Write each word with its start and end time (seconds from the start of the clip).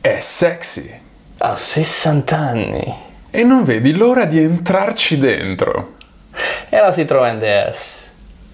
È 0.00 0.18
sexy. 0.20 0.90
Ha 1.38 1.56
60 1.56 2.36
anni. 2.36 2.94
E 3.30 3.42
non 3.42 3.64
vedi 3.64 3.92
l'ora 3.92 4.24
di 4.24 4.38
entrarci 4.40 5.18
dentro. 5.18 5.94
E 6.68 6.78
la 6.78 6.90
Citroën 6.90 7.38
DS. 7.38 8.06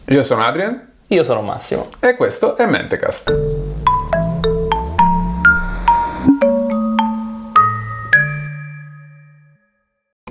Io 0.07 0.23
sono 0.23 0.45
Adrian 0.45 0.87
Io 1.09 1.25
sono 1.25 1.43
Massimo. 1.43 1.91
e 2.01 2.17
questo 2.17 2.57
è 2.57 2.67
Mentecast. 2.67 3.33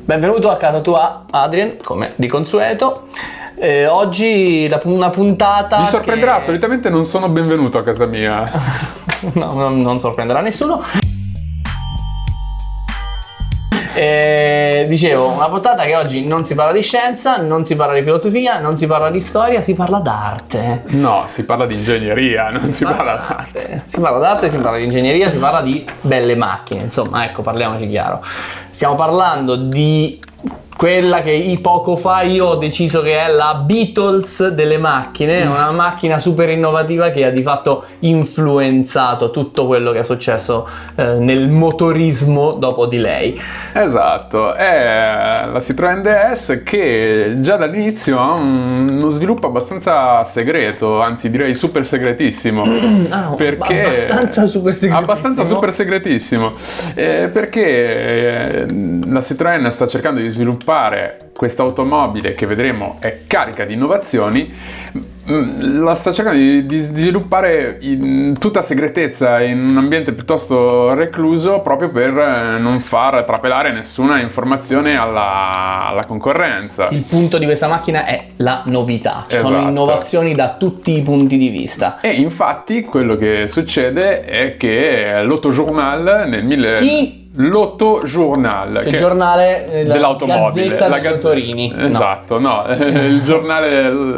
Benvenuto 0.06 0.50
a 0.50 0.58
casa 0.58 0.82
tua, 0.82 1.26
Adrian, 1.30 1.78
come 1.82 2.12
di 2.16 2.28
consueto. 2.28 3.08
Eh, 3.56 3.88
oggi 3.88 4.68
la, 4.68 4.80
una 4.84 5.10
puntata. 5.10 5.80
Vi 5.80 5.86
sorprenderà, 5.86 6.38
che- 6.38 6.44
solitamente 6.44 6.90
non 6.90 7.06
sono 7.06 7.30
benvenuto 7.30 7.78
a 7.78 7.84
casa 7.84 8.06
mia. 8.06 8.44
no, 9.36 9.54
non, 9.54 9.78
non 9.78 10.00
sorprenderà 10.00 10.42
nessuno. 10.42 10.84
Eh, 13.96 14.86
dicevo, 14.88 15.30
una 15.30 15.48
puntata 15.48 15.84
che 15.84 15.96
oggi 15.96 16.26
non 16.26 16.44
si 16.46 16.56
parla 16.56 16.74
di 16.74 16.82
scienza, 16.82 17.38
non 17.38 17.64
si 17.64 17.76
parla 17.76 17.94
di 17.94 18.02
filosofia, 18.02 18.60
non 18.60 18.76
si 18.76 18.88
parla 18.88 19.12
di 19.12 19.22
storia, 19.22 19.62
si 19.62 19.76
parla 19.76 20.00
d'arte. 20.00 20.84
No, 20.88 21.26
si 21.28 21.46
parla 21.46 21.66
di 21.66 21.76
ingegneria, 21.76 22.50
non 22.50 22.72
si 22.72 22.84
parla 22.84 23.14
d'arte. 23.14 23.84
Si 23.86 24.00
parla 24.00 24.18
d'arte, 24.18 24.50
si 24.50 24.58
parla 24.58 24.78
di 24.78 24.86
ingegneria, 24.86 25.30
si 25.30 25.38
parla 25.38 25.62
di 25.62 25.86
belle 26.02 26.36
macchine. 26.36 26.82
Insomma, 26.82 27.26
ecco, 27.26 27.42
parliamoci 27.44 27.86
chiaro. 27.86 28.24
Stiamo 28.72 28.96
parlando 28.96 29.56
di 29.56 30.20
quella 30.76 31.22
che 31.22 31.58
poco 31.62 31.96
fa 31.96 32.22
io 32.22 32.48
ho 32.48 32.56
deciso 32.56 33.02
che 33.02 33.18
è 33.18 33.32
la 33.32 33.54
Beatles 33.56 34.48
delle 34.50 34.78
macchine, 34.78 35.42
una 35.46 35.72
macchina 35.72 36.20
super 36.20 36.50
innovativa 36.50 37.10
che 37.12 37.26
ha 37.26 37.30
di 37.30 37.42
fatto 37.42 37.86
influenzato 38.00 39.32
tutto 39.32 39.66
quello 39.66 39.92
che 39.92 40.00
è 40.00 40.04
successo 40.04 40.68
eh, 40.96 41.14
nel 41.20 41.48
motorismo 41.48 42.52
dopo 42.54 42.86
di 42.88 42.98
lei. 42.98 43.40
Esatto, 43.74 44.54
è 44.54 45.46
la 45.52 45.60
Citroën 45.60 46.02
DS 46.02 46.64
che 46.66 47.34
già 47.38 47.56
dall'inizio 47.56 48.20
ha 48.20 48.34
un- 48.34 48.88
uno 48.92 49.10
sviluppo 49.10 49.48
abbastanza 49.48 50.24
segreto, 50.26 51.00
anzi 51.02 51.30
direi 51.30 51.54
super 51.54 51.86
segretissimo. 51.86 52.64
Ah, 53.14 53.34
perché 53.36 53.84
abbastanza 53.84 54.48
super 54.48 54.74
segretissimo. 54.74 54.98
Abbastanza 54.98 55.44
super 55.44 55.72
segretissimo. 55.74 56.52
Eh, 56.96 57.30
perché 57.32 57.66
eh, 57.66 58.66
la 59.06 59.20
Citroën 59.20 59.68
sta 59.70 59.88
cercando 59.88 60.20
di 60.20 60.30
sviluppare 60.30 60.63
questa 61.36 61.64
automobile 61.64 62.34
che 62.34 62.46
vedremo 62.46 62.98
è 63.00 63.22
carica 63.28 63.66
di 63.66 63.74
innovazioni. 63.74 64.52
mm, 65.30 65.84
La 65.84 65.96
sta 65.96 66.12
cercando 66.14 66.40
di, 66.40 66.66
di 66.66 66.78
sviluppare 66.78 67.78
in 67.82 68.36
tutta 68.40 68.62
segretezza 68.62 69.42
in 69.42 69.68
un 69.70 69.78
ambiente 69.78 70.14
piuttosto 70.14 70.94
recluso 70.94 71.60
proprio 71.62 71.90
per 71.92 72.18
eh, 72.18 72.60
non 72.60 72.80
far 72.80 73.24
trapelare 73.24 73.72
nessuna 73.74 74.20
informazione 74.22 74.98
alla, 74.98 75.88
alla 75.88 76.06
concorrenza. 76.06 76.88
Il 76.92 77.04
punto 77.04 77.38
di 77.38 77.46
questa 77.46 77.68
macchina 77.68 78.06
è 78.06 78.28
la 78.38 78.64
novità, 78.68 79.26
ci 79.28 79.38
sono 79.38 79.56
Esatto. 79.56 79.70
innovazioni 79.70 80.36
da 80.36 80.56
tutti 80.58 80.98
i 80.98 81.02
punti 81.02 81.38
di 81.38 81.50
vista. 81.50 82.00
E 82.02 82.12
infatti 82.12 82.84
quello 82.84 83.16
che 83.16 83.48
succede 83.48 84.24
è 84.26 84.58
che 84.58 85.16
l'Autojournal 85.24 86.26
nel 86.28 86.44
1000... 86.46 86.80
Chi? 86.80 87.22
L'Autojournal. 87.36 88.82
Il 88.86 88.92
che- 88.92 88.98
giornale 88.98 89.68
eh, 89.68 89.86
la 89.86 89.94
dell'automobile. 89.96 90.64
Gazzetta 90.66 90.88
la 90.88 90.98
Gazz- 91.00 91.14
Motorini. 91.24 91.72
No. 91.76 91.88
Esatto, 91.88 92.40
no, 92.40 92.66
il 92.70 93.24
giornale, 93.24 93.68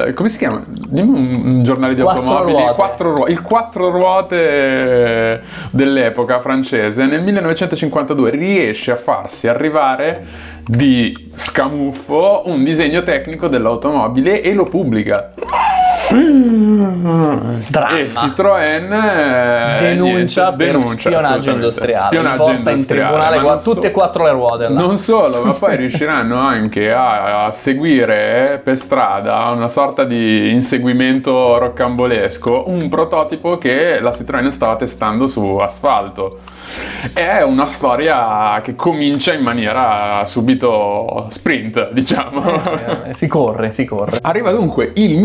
il- 0.07 0.13
come 0.13 0.27
si 0.29 0.37
chiama? 0.37 0.63
Dimmi 0.67 1.17
un, 1.17 1.63
giornale 1.63 1.93
di 1.95 2.01
Quattro 2.01 2.21
automobili. 2.23 2.57
ruote. 2.57 2.73
Quattro 2.73 3.15
ruo- 3.15 3.27
il 3.27 3.41
quattro 3.41 3.89
ruote 3.89 5.41
dell'epoca 5.71 6.39
francese 6.41 7.05
nel 7.05 7.21
1952 7.23 8.31
riesce 8.31 8.91
a 8.91 8.95
farsi 8.97 9.47
arrivare 9.47 10.25
di 10.67 11.31
scamuffo 11.35 12.43
un 12.45 12.63
disegno 12.63 13.01
tecnico 13.03 13.47
dell'automobile 13.47 14.41
e 14.41 14.53
lo 14.53 14.65
pubblica. 14.65 15.31
Dramma. 17.67 17.97
E 17.97 18.07
Citroën 18.07 18.91
eh, 18.91 19.77
Denuncia 19.79 20.43
niente, 20.45 20.55
per 20.57 20.67
denuncia, 20.73 20.97
spionaggio 20.97 21.51
industriale. 21.51 22.05
Spionaggio 22.05 22.43
porta 22.43 22.51
in 22.53 22.57
industriale, 22.77 23.05
tribunale 23.11 23.35
ma 23.37 23.41
qua- 23.41 23.51
non 23.51 23.59
so- 23.59 23.73
tutte 23.73 23.87
e 23.87 23.91
quattro 23.91 24.23
le 24.25 24.31
ruote. 24.31 24.69
là. 24.69 24.79
non 24.79 24.97
solo, 24.97 25.43
ma 25.43 25.53
poi 25.53 25.75
riusciranno 25.77 26.39
anche 26.39 26.91
a, 26.91 27.43
a 27.45 27.51
seguire 27.51 28.53
eh, 28.53 28.57
per 28.59 28.77
strada 28.77 29.49
una 29.49 29.69
sorta 29.69 30.03
di 30.03 30.51
inseguimento 30.51 31.57
roccambolesco 31.57 32.69
un 32.69 32.87
prototipo 32.89 33.57
che 33.57 33.99
la 33.99 34.11
Citroën 34.11 34.47
stava 34.49 34.75
testando 34.75 35.27
su 35.27 35.57
asfalto. 35.57 36.39
È 37.13 37.41
una 37.41 37.67
storia 37.67 38.59
che 38.63 38.75
comincia 38.75 39.33
in 39.33 39.43
maniera 39.43 40.23
subito 40.25 41.27
sprint, 41.29 41.91
diciamo. 41.91 42.43
Eh, 43.05 43.13
si 43.13 43.27
corre, 43.27 43.71
si 43.71 43.85
corre. 43.85 44.17
Arriva 44.21 44.51
dunque 44.51 44.91
il 44.95 45.19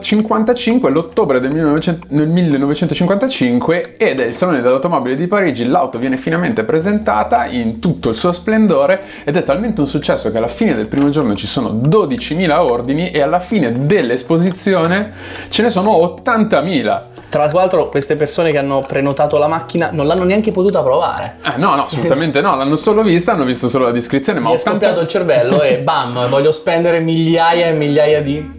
1955, 0.00 0.90
l'ottobre 0.90 1.40
del 1.40 1.52
1900 1.52 2.06
nel 2.10 2.28
1955 2.28 3.96
ed 3.96 4.20
è 4.20 4.24
il 4.24 4.34
Salone 4.34 4.60
dell'Automobile 4.60 5.14
di 5.14 5.26
Parigi. 5.26 5.66
L'auto 5.66 5.98
viene 5.98 6.16
finalmente 6.16 6.64
presentata 6.64 7.46
in 7.46 7.78
tutto 7.78 8.08
il 8.08 8.16
suo 8.16 8.32
splendore 8.32 9.02
ed 9.24 9.36
è 9.36 9.44
talmente 9.44 9.80
un 9.80 9.86
successo 9.86 10.30
che 10.30 10.38
alla 10.38 10.48
fine 10.48 10.74
del 10.74 10.86
primo 10.86 11.10
giorno 11.10 11.34
ci 11.34 11.46
sono 11.46 11.70
12.000 11.70 12.50
ordini 12.58 13.10
e 13.10 13.20
alla 13.20 13.40
fine 13.40 13.80
dell'esposizione 13.80 15.12
ce 15.48 15.62
ne 15.62 15.70
sono 15.70 15.92
80.000. 15.92 17.02
Tra 17.28 17.50
l'altro 17.52 17.88
queste 17.88 18.16
persone 18.16 18.50
che 18.50 18.58
hanno 18.58 18.84
prenotato 18.86 19.38
la 19.38 19.46
macchina 19.46 19.90
non 19.92 20.06
l'hanno 20.06 20.24
neanche 20.24 20.50
potuta 20.50 20.82
provare. 20.82 21.36
Eh, 21.44 21.56
no, 21.58 21.76
no, 21.76 21.84
assolutamente 21.84 22.40
no, 22.40 22.56
l'hanno 22.56 22.76
solo 22.76 23.02
vista, 23.02 23.32
hanno 23.32 23.44
visto 23.44 23.68
solo 23.68 23.84
la 23.84 23.92
descrizione, 23.92 24.40
ma 24.40 24.48
Mi 24.48 24.56
è 24.56 24.58
80 24.58 24.70
scoppiato 24.70 25.00
il 25.00 25.08
cervello 25.08 25.62
e 25.62 25.78
bam, 25.78 26.28
voglio 26.28 26.52
spendere 26.52 27.00
migliaia 27.02 27.66
e 27.66 27.72
migliaia 27.72 28.20
di 28.20 28.58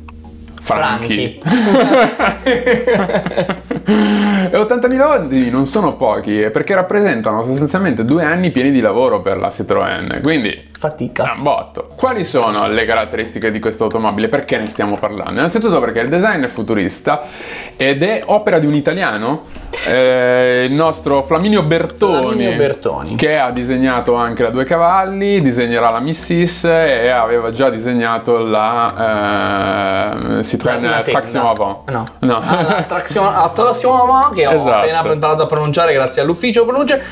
franchi. 0.61 1.39
franchi. 1.41 2.49
e 3.85 4.57
80.000 4.57 5.01
ordini 5.01 5.49
non 5.49 5.65
sono 5.65 5.95
pochi, 5.95 6.49
perché 6.51 6.73
rappresentano 6.73 7.43
sostanzialmente 7.43 8.03
due 8.05 8.23
anni 8.23 8.51
pieni 8.51 8.71
di 8.71 8.79
lavoro 8.79 9.21
per 9.21 9.37
la 9.37 9.49
Citroën, 9.49 10.21
quindi 10.21 10.69
Fatica. 10.77 11.33
un 11.35 11.43
botto. 11.43 11.87
Quali 11.95 12.23
sono 12.23 12.67
le 12.67 12.85
caratteristiche 12.85 13.51
di 13.51 13.59
questa 13.59 13.83
automobile? 13.83 14.27
Perché 14.27 14.57
ne 14.57 14.67
stiamo 14.67 14.97
parlando? 14.97 15.33
Innanzitutto 15.33 15.79
perché 15.79 15.99
il 15.99 16.09
design 16.09 16.43
è 16.43 16.47
futurista 16.47 17.21
ed 17.77 18.03
è 18.03 18.23
opera 18.25 18.59
di 18.59 18.65
un 18.65 18.73
italiano, 18.73 19.45
eh, 19.87 20.65
il 20.67 20.73
nostro 20.73 21.23
Flaminio 21.23 21.63
Bertoni, 21.63 22.21
Flaminio 22.21 22.55
Bertoni. 22.55 23.15
che 23.15 23.37
ha 23.37 23.51
disegnato 23.51 24.15
anche 24.15 24.43
la 24.43 24.49
Due 24.49 24.63
Cavalli, 24.63 25.41
disegnerà 25.41 25.91
la 25.91 25.99
Missis 25.99 26.63
e 26.65 27.09
aveva 27.09 27.51
già 27.51 27.69
disegnato 27.69 28.37
la 28.37 30.15
eh, 30.37 30.43
Citroën. 30.43 31.03
Traction 31.03 31.45
Avant. 31.45 31.89
No. 31.89 32.05
No. 32.19 32.41
Ah, 32.43 32.61
la 32.61 32.83
trazione, 32.83 33.35
la 33.35 33.49
avant 33.73 34.33
che 34.33 34.47
ho 34.47 34.51
Esatto. 34.51 34.69
appena 34.77 35.11
imparato 35.13 35.43
a 35.43 35.45
pronunciare 35.45 35.93
grazie 35.93 36.21
all'ufficio 36.21 36.65
pronunce. 36.65 37.03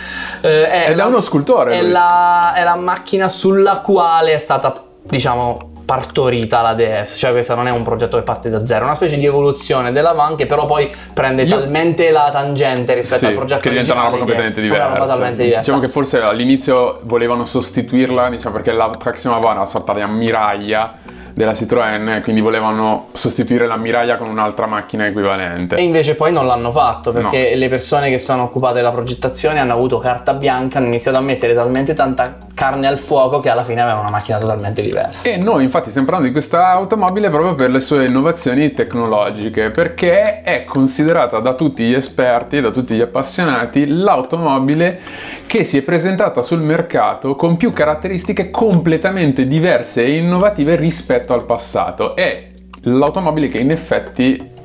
eh, 0.41 0.69
è 0.69 0.85
è 0.85 0.93
la- 0.95 1.05
uno 1.05 1.19
scultore. 1.19 1.75
È 1.75 1.81
la, 1.81 2.53
è 2.55 2.63
la 2.63 2.77
macchina 2.79 3.29
sulla 3.29 3.79
quale 3.79 4.33
è 4.33 4.39
stata, 4.39 4.73
diciamo, 5.03 5.71
partorita 5.89 6.61
la 6.61 6.75
DS. 6.75 7.15
Cioè, 7.17 7.31
questo 7.31 7.55
non 7.55 7.65
è 7.65 7.71
un 7.71 7.81
progetto 7.81 8.17
che 8.17 8.21
parte 8.21 8.51
da 8.51 8.63
zero, 8.63 8.81
è 8.81 8.83
una 8.83 8.93
specie 8.93 9.17
di 9.17 9.25
evoluzione 9.25 9.89
della 9.89 10.11
van 10.11 10.35
che 10.35 10.45
però 10.45 10.67
poi 10.67 10.87
prende 11.15 11.41
Io- 11.41 11.57
talmente 11.57 12.11
la 12.11 12.29
tangente 12.31 12.93
rispetto 12.93 13.21
Sì, 13.21 13.25
al 13.25 13.33
progetto 13.33 13.61
che 13.61 13.69
diventa 13.71 13.93
una 13.93 14.03
roba 14.03 14.17
completamente 14.17 14.61
diversa. 14.61 15.27
diversa. 15.29 15.57
Diciamo 15.57 15.79
che 15.79 15.87
forse 15.89 16.21
all'inizio 16.21 16.99
volevano 17.05 17.43
sostituirla, 17.43 18.29
diciamo 18.29 18.53
perché 18.53 18.71
la 18.71 18.91
trazione 18.99 19.35
avant 19.37 19.53
è 19.53 19.57
una 19.57 19.65
sorta 19.65 19.93
di 19.93 20.01
ammiraglia 20.01 20.93
della 21.39 21.53
Citroën, 21.53 22.21
quindi 22.21 22.41
volevano 22.41 23.05
sostituire 23.13 23.65
l'ammiraglia 23.65 24.17
con 24.17 24.27
un'altra 24.27 24.65
macchina 24.65 25.05
equivalente. 25.05 25.77
E 25.77 25.83
invece 25.83 26.15
poi 26.15 26.33
non 26.33 26.45
l'hanno 26.45 26.69
fatto 26.69 27.13
perché 27.13 27.55
le 27.55 27.69
persone 27.69 28.09
che 28.09 28.17
sono 28.19 28.43
occupate 28.43 28.73
della 28.73 28.91
progettazione 28.91 29.61
hanno 29.61 29.71
avuto 29.71 29.99
carta 29.99 30.33
bianca, 30.33 30.79
hanno 30.79 30.87
iniziato 30.87 31.17
a 31.17 31.21
mettere 31.21 31.53
talmente 31.53 31.93
tanta 31.93 32.35
carne 32.53 32.87
al 32.87 32.97
fuoco 32.97 33.37
che 33.37 33.47
alla 33.47 33.63
fine 33.63 33.79
avevano 33.79 34.01
una 34.01 34.09
macchina 34.09 34.37
totalmente 34.37 34.81
diversa. 34.81 35.29
E 35.29 35.37
noi 35.37 35.63
infatti 35.63 35.78
stiamo 35.87 36.07
parlando 36.07 36.27
di 36.27 36.33
questa 36.33 36.71
automobile 36.71 37.29
proprio 37.29 37.55
per 37.55 37.69
le 37.71 37.79
sue 37.79 38.05
innovazioni 38.05 38.71
tecnologiche, 38.71 39.71
perché 39.71 40.41
è 40.41 40.65
considerata 40.65 41.39
da 41.39 41.53
tutti 41.53 41.83
gli 41.83 41.93
esperti, 41.93 42.59
da 42.59 42.69
tutti 42.69 42.93
gli 42.93 43.01
appassionati, 43.01 43.87
l'automobile 43.87 44.99
che 45.47 45.63
si 45.63 45.77
è 45.77 45.81
presentata 45.81 46.41
sul 46.41 46.61
mercato 46.61 47.35
con 47.35 47.55
più 47.55 47.71
caratteristiche 47.71 48.51
completamente 48.51 49.47
diverse 49.47 50.03
e 50.03 50.17
innovative 50.17 50.75
rispetto 50.75 51.33
al 51.33 51.45
passato. 51.45 52.15
È 52.15 52.49
l'automobile 52.81 53.47
che 53.47 53.59
in 53.59 53.71
effetti 53.71 54.57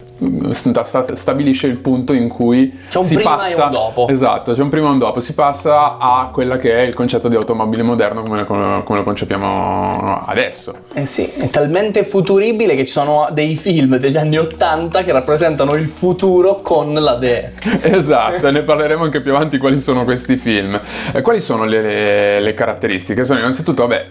stabilisce 0.52 1.66
il 1.66 1.80
punto 1.80 2.12
in 2.12 2.28
cui 2.28 2.78
si 3.00 3.18
passa. 3.18 3.70
Esatto, 4.08 4.52
c'è 4.52 4.62
un 4.62 4.68
prima 4.68 4.88
e 4.88 4.92
un 4.92 4.98
dopo, 4.98 5.20
si 5.20 5.34
passa 5.34 5.98
a 5.98 6.30
quella 6.32 6.58
che 6.58 6.72
è 6.72 6.80
il 6.80 6.94
concetto 6.94 7.28
di 7.28 7.36
automobile 7.36 7.82
moderno 7.82 8.22
come, 8.22 8.44
come, 8.44 8.82
come 8.84 8.98
lo 8.98 9.04
concepiamo 9.04 10.22
adesso. 10.24 10.74
Eh 10.92 11.06
sì, 11.06 11.30
è 11.36 11.48
talmente 11.50 12.04
futuribile 12.04 12.74
che 12.74 12.84
ci 12.86 12.92
sono 12.92 13.28
dei 13.32 13.56
film 13.56 13.96
degli 13.96 14.16
anni 14.16 14.38
80 14.38 15.02
che 15.02 15.12
rappresentano 15.12 15.74
il 15.74 15.88
futuro 15.88 16.54
con 16.62 16.92
la 16.94 17.16
DS. 17.16 17.82
Esatto, 18.04 18.50
ne 18.50 18.62
parleremo 18.62 19.04
anche 19.04 19.20
più 19.20 19.34
avanti 19.34 19.58
quali 19.58 19.80
sono 19.80 20.04
questi 20.04 20.36
film. 20.36 20.80
Eh, 21.12 21.20
quali 21.22 21.40
sono 21.40 21.64
le, 21.64 21.80
le, 21.80 22.40
le 22.40 22.54
caratteristiche? 22.54 23.24
Sono 23.24 23.38
innanzitutto, 23.38 23.86
vabbè, 23.86 24.06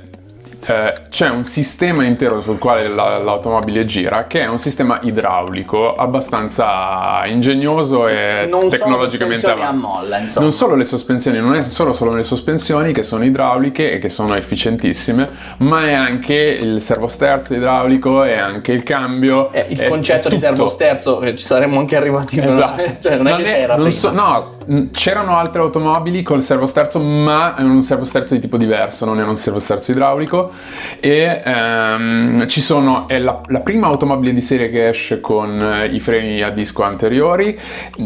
eh, 0.65 0.93
c'è 1.09 1.29
un 1.29 1.43
sistema 1.43 2.05
intero 2.05 2.41
sul 2.41 2.57
quale 2.57 2.87
la, 2.87 3.17
l'automobile 3.17 3.85
gira 3.85 4.25
che 4.27 4.41
è 4.41 4.47
un 4.47 4.59
sistema 4.59 4.99
idraulico 5.01 5.95
abbastanza 5.95 7.23
ingegnoso 7.25 8.07
e 8.07 8.45
non 8.49 8.69
tecnologicamente 8.69 9.49
avanti. 9.49 9.81
Molla, 9.81 10.21
non 10.35 10.51
solo 10.51 10.75
le 10.75 10.85
sospensioni, 10.85 11.39
non 11.39 11.55
è 11.55 11.61
solo, 11.61 11.93
solo 11.93 12.13
le 12.13 12.23
sospensioni 12.23 12.93
che 12.93 13.03
sono 13.03 13.23
idrauliche 13.23 13.91
e 13.91 13.99
che 13.99 14.09
sono 14.09 14.35
efficientissime, 14.35 15.27
ma 15.57 15.87
è 15.87 15.93
anche 15.93 16.33
il 16.33 16.81
servosterzo 16.81 17.53
idraulico 17.53 18.23
e 18.23 18.37
anche 18.37 18.71
il 18.71 18.83
cambio. 18.83 19.51
Eh, 19.51 19.65
il 19.69 19.87
concetto 19.87 20.29
di 20.29 20.37
servosterzo, 20.37 21.21
eh, 21.21 21.35
ci 21.35 21.45
saremmo 21.45 21.79
anche 21.79 21.95
arrivati 21.95 22.39
esatto. 22.39 22.83
cioè, 23.01 23.15
non, 23.15 23.23
non 23.25 23.41
è 23.41 23.43
che 23.43 23.51
c'era. 23.51 23.75
Non 23.75 23.91
so, 23.91 24.11
no, 24.11 24.55
c'erano 24.91 25.37
altre 25.37 25.61
automobili 25.61 26.21
col 26.23 26.41
servosterzo, 26.41 26.99
ma 26.99 27.55
è 27.55 27.61
un 27.61 27.81
servosterzo 27.83 28.33
di 28.33 28.39
tipo 28.39 28.57
diverso, 28.57 29.05
non 29.05 29.19
è 29.19 29.23
un 29.23 29.37
servosterzo 29.37 29.91
idraulico 29.91 30.51
e 30.99 31.41
ehm, 31.43 32.47
ci 32.47 32.61
sono, 32.61 33.07
è 33.07 33.19
la, 33.19 33.41
la, 33.47 33.59
prima 33.59 33.87
automobile 33.87 34.33
di 34.33 34.41
serie 34.41 34.69
che 34.69 34.87
esce 34.87 35.21
con 35.21 35.61
eh, 35.61 35.87
i 35.87 35.99
freni 35.99 36.41
a 36.41 36.49
disco 36.49 36.83
anteriori, 36.83 37.59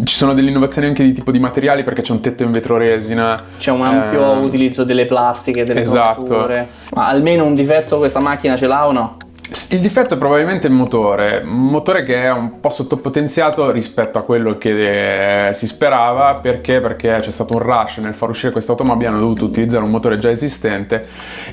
ci 0.03 0.15
sono 0.15 0.33
delle 0.33 0.49
innovazioni 0.49 0.87
anche 0.87 1.03
di 1.03 1.13
tipo 1.13 1.31
di 1.31 1.39
materiali 1.39 1.83
perché 1.83 2.01
c'è 2.01 2.11
un 2.11 2.21
tetto 2.21 2.43
in 2.43 2.51
vetro 2.51 2.77
resina. 2.77 3.37
C'è 3.57 3.71
un 3.71 3.81
ampio 3.83 4.33
ehm, 4.33 4.43
utilizzo 4.43 4.83
delle 4.83 5.05
plastiche, 5.05 5.63
delle 5.63 5.81
esatto. 5.81 6.49
Ma 6.93 7.07
almeno 7.07 7.45
un 7.45 7.55
difetto 7.55 7.97
questa 7.97 8.19
macchina 8.19 8.57
ce 8.57 8.67
l'ha 8.67 8.87
o 8.87 8.91
no? 8.91 9.17
Il 9.69 9.79
difetto 9.79 10.15
è 10.15 10.17
probabilmente 10.17 10.67
il 10.67 10.73
motore, 10.73 11.41
un 11.41 11.67
motore 11.67 12.01
che 12.01 12.17
è 12.17 12.29
un 12.29 12.59
po' 12.59 12.69
sottopotenziato 12.69 13.71
rispetto 13.71 14.17
a 14.17 14.23
quello 14.23 14.57
che 14.57 15.47
eh, 15.47 15.53
si 15.53 15.67
sperava, 15.67 16.33
perché? 16.33 16.81
Perché 16.81 17.19
c'è 17.21 17.31
stato 17.31 17.53
un 17.53 17.61
rush 17.61 17.95
nel 17.97 18.13
far 18.13 18.27
uscire 18.29 18.51
questa 18.51 18.73
automobile, 18.73 19.07
hanno 19.07 19.19
dovuto 19.19 19.45
utilizzare 19.45 19.85
un 19.85 19.91
motore 19.91 20.17
già 20.17 20.29
esistente 20.29 21.01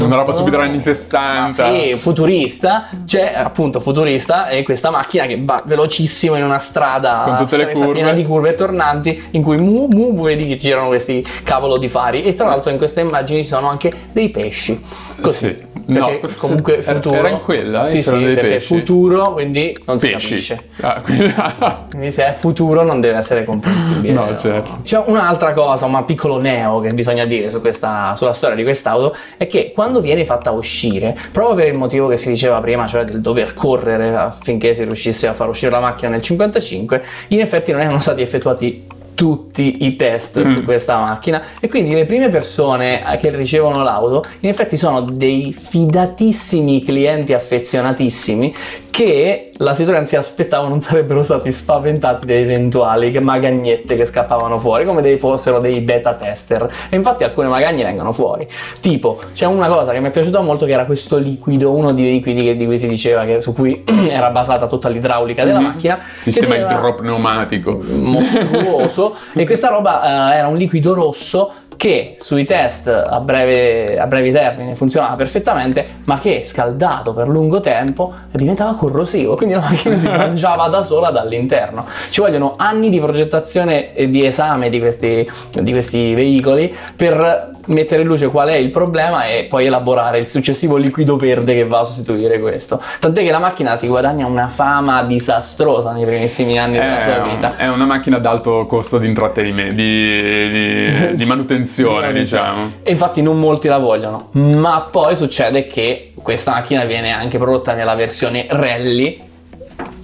una 0.00 0.14
roba 0.14 0.32
subito 0.32 0.58
anni 0.58 0.80
60. 0.80 1.66
Ah, 1.66 1.72
sì, 1.72 1.96
futurista. 1.96 2.88
C'è 3.04 3.32
appunto 3.34 3.80
futurista 3.80 4.48
e 4.48 4.62
questa 4.62 4.90
macchina 4.90 5.26
che 5.26 5.38
va 5.42 5.62
velocissimo 5.64 6.36
in 6.36 6.44
una 6.44 6.58
strada 6.58 7.22
con 7.24 7.36
tutte 7.36 7.56
le 7.56 7.72
curve 7.72 7.92
piena 7.92 8.12
di 8.12 8.24
curve 8.24 8.54
tornanti 8.54 9.22
in 9.32 9.42
cui 9.42 9.56
mu 9.56 9.88
mu 9.90 10.14
vedi 10.22 10.46
che 10.46 10.56
girano 10.56 10.88
questi 10.88 11.24
cavolo 11.42 11.78
di 11.78 11.88
fari 11.88 12.22
e 12.22 12.34
tra 12.34 12.46
l'altro 12.46 12.70
in 12.70 12.78
queste 12.78 13.00
immagini 13.00 13.42
ci 13.42 13.48
sono 13.48 13.68
anche 13.68 13.92
dei 14.12 14.28
pesci. 14.28 14.80
Così. 15.20 15.54
Sì. 15.56 15.66
No, 15.86 16.20
comunque 16.36 16.82
futuro 16.82 16.97
futuro. 17.02 17.18
Era 17.18 17.28
in 17.28 17.38
quella? 17.38 17.86
Sì, 17.86 18.02
sì, 18.02 18.10
perché 18.10 18.48
pesci. 18.48 18.76
futuro, 18.76 19.32
quindi 19.32 19.76
non 19.84 19.98
pesci. 19.98 20.40
si 20.40 20.54
capisce. 20.54 20.68
Ah, 20.80 21.86
quindi 21.90 22.12
se 22.12 22.26
è 22.26 22.32
futuro 22.32 22.82
non 22.82 23.00
deve 23.00 23.18
essere 23.18 23.44
comprensibile. 23.44 24.12
no, 24.12 24.36
certo. 24.36 24.80
C'è 24.82 25.02
un'altra 25.04 25.52
cosa, 25.52 25.86
un 25.86 26.04
piccolo 26.04 26.40
neo 26.40 26.80
che 26.80 26.92
bisogna 26.92 27.24
dire 27.24 27.50
su 27.50 27.60
questa, 27.60 28.14
sulla 28.16 28.32
storia 28.32 28.56
di 28.56 28.62
quest'auto, 28.62 29.16
è 29.36 29.46
che 29.46 29.72
quando 29.74 30.00
viene 30.00 30.24
fatta 30.24 30.50
uscire, 30.50 31.16
proprio 31.32 31.54
per 31.54 31.66
il 31.66 31.78
motivo 31.78 32.06
che 32.06 32.16
si 32.16 32.28
diceva 32.28 32.60
prima, 32.60 32.86
cioè 32.86 33.04
del 33.04 33.20
dover 33.20 33.54
correre 33.54 34.14
affinché 34.14 34.74
si 34.74 34.84
riuscisse 34.84 35.26
a 35.26 35.34
far 35.34 35.48
uscire 35.48 35.70
la 35.70 35.80
macchina 35.80 36.10
nel 36.10 36.22
55, 36.22 37.02
in 37.28 37.40
effetti 37.40 37.72
non 37.72 37.80
erano 37.80 38.00
stati 38.00 38.22
effettuati 38.22 38.96
tutti 39.18 39.84
i 39.84 39.96
test 39.96 40.40
mm. 40.40 40.54
su 40.54 40.62
questa 40.62 40.96
macchina 41.00 41.42
e 41.58 41.68
quindi 41.68 41.92
le 41.92 42.06
prime 42.06 42.28
persone 42.28 43.02
che 43.20 43.34
ricevono 43.34 43.82
l'auto 43.82 44.22
in 44.40 44.48
effetti 44.48 44.76
sono 44.76 45.00
dei 45.00 45.52
fidatissimi 45.52 46.84
clienti 46.84 47.32
affezionatissimi 47.32 48.54
che 48.92 49.47
la 49.58 49.72
Citroën 49.72 50.04
si 50.04 50.16
aspettava 50.16 50.68
non 50.68 50.80
sarebbero 50.80 51.22
stati 51.22 51.50
spaventati 51.50 52.26
da 52.26 52.34
eventuali 52.34 53.16
magagnette 53.18 53.96
che 53.96 54.06
scappavano 54.06 54.58
fuori 54.58 54.84
come 54.84 55.02
dei 55.02 55.18
fossero 55.18 55.58
dei 55.60 55.80
beta 55.80 56.14
tester. 56.14 56.70
E 56.88 56.96
infatti 56.96 57.24
alcune 57.24 57.48
magagne 57.48 57.84
vengono 57.84 58.12
fuori. 58.12 58.48
Tipo 58.80 59.20
c'è 59.34 59.46
una 59.46 59.68
cosa 59.68 59.92
che 59.92 60.00
mi 60.00 60.08
è 60.08 60.10
piaciuta 60.10 60.40
molto 60.40 60.66
che 60.66 60.72
era 60.72 60.84
questo 60.84 61.16
liquido 61.16 61.72
uno 61.72 61.92
dei 61.92 62.10
liquidi 62.10 62.52
di 62.52 62.64
cui 62.64 62.78
si 62.78 62.86
diceva 62.86 63.24
che, 63.24 63.40
su 63.40 63.52
cui 63.52 63.84
era 64.08 64.30
basata 64.30 64.66
tutta 64.66 64.88
l'idraulica 64.88 65.44
della 65.44 65.60
mm-hmm. 65.60 65.68
macchina 65.68 65.98
sistema 66.20 66.56
idropneumatico 66.56 67.80
mostruoso. 67.90 69.16
E 69.38 69.46
questa 69.46 69.68
roba 69.68 70.00
uh, 70.00 70.32
era 70.32 70.48
un 70.48 70.56
liquido 70.56 70.94
rosso 70.94 71.52
che 71.78 72.16
sui 72.18 72.44
test 72.44 72.88
a, 72.88 73.20
breve, 73.20 74.00
a 74.00 74.06
brevi 74.06 74.32
termini 74.32 74.74
funzionava 74.74 75.14
perfettamente, 75.14 75.86
ma 76.06 76.18
che 76.18 76.42
scaldato 76.44 77.14
per 77.14 77.28
lungo 77.28 77.60
tempo 77.60 78.12
diventava 78.32 78.74
corrosivo, 78.74 79.36
quindi 79.36 79.54
la 79.54 79.60
macchina 79.60 79.96
si 79.96 80.08
mangiava 80.10 80.66
da 80.66 80.82
sola 80.82 81.10
dall'interno. 81.10 81.86
Ci 82.10 82.20
vogliono 82.20 82.52
anni 82.56 82.90
di 82.90 82.98
progettazione 82.98 83.94
e 83.94 84.10
di 84.10 84.26
esame 84.26 84.70
di 84.70 84.80
questi, 84.80 85.30
di 85.52 85.70
questi 85.70 86.14
veicoli 86.14 86.74
per 86.96 87.52
mettere 87.66 88.02
in 88.02 88.08
luce 88.08 88.26
qual 88.26 88.48
è 88.48 88.56
il 88.56 88.72
problema 88.72 89.26
e 89.26 89.46
poi 89.48 89.66
elaborare 89.66 90.18
il 90.18 90.26
successivo 90.26 90.76
liquido 90.76 91.16
verde 91.16 91.54
che 91.54 91.64
va 91.64 91.80
a 91.80 91.84
sostituire 91.84 92.40
questo. 92.40 92.82
Tant'è 92.98 93.22
che 93.22 93.30
la 93.30 93.38
macchina 93.38 93.76
si 93.76 93.86
guadagna 93.86 94.26
una 94.26 94.48
fama 94.48 95.04
disastrosa 95.04 95.92
nei 95.92 96.04
primissimi 96.04 96.58
anni 96.58 96.78
della 96.78 97.02
sua 97.02 97.22
vita. 97.22 97.56
È 97.56 97.68
una 97.68 97.86
macchina 97.86 98.16
ad 98.16 98.26
alto 98.26 98.66
costo 98.66 98.98
di 98.98 99.06
intrattenimento, 99.06 99.76
di, 99.76 100.50
di, 100.50 101.14
di 101.14 101.24
manutenzione 101.24 101.66
attenzione, 101.68 102.12
diciamo. 102.12 102.68
E 102.82 102.90
infatti 102.90 103.22
non 103.22 103.38
molti 103.38 103.68
la 103.68 103.78
vogliono. 103.78 104.30
Ma 104.32 104.88
poi 104.90 105.14
succede 105.14 105.66
che 105.66 106.12
questa 106.20 106.52
macchina 106.52 106.84
viene 106.84 107.12
anche 107.12 107.38
prodotta 107.38 107.74
nella 107.74 107.94
versione 107.94 108.46
rally 108.48 109.20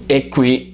e 0.07 0.29
qui 0.29 0.74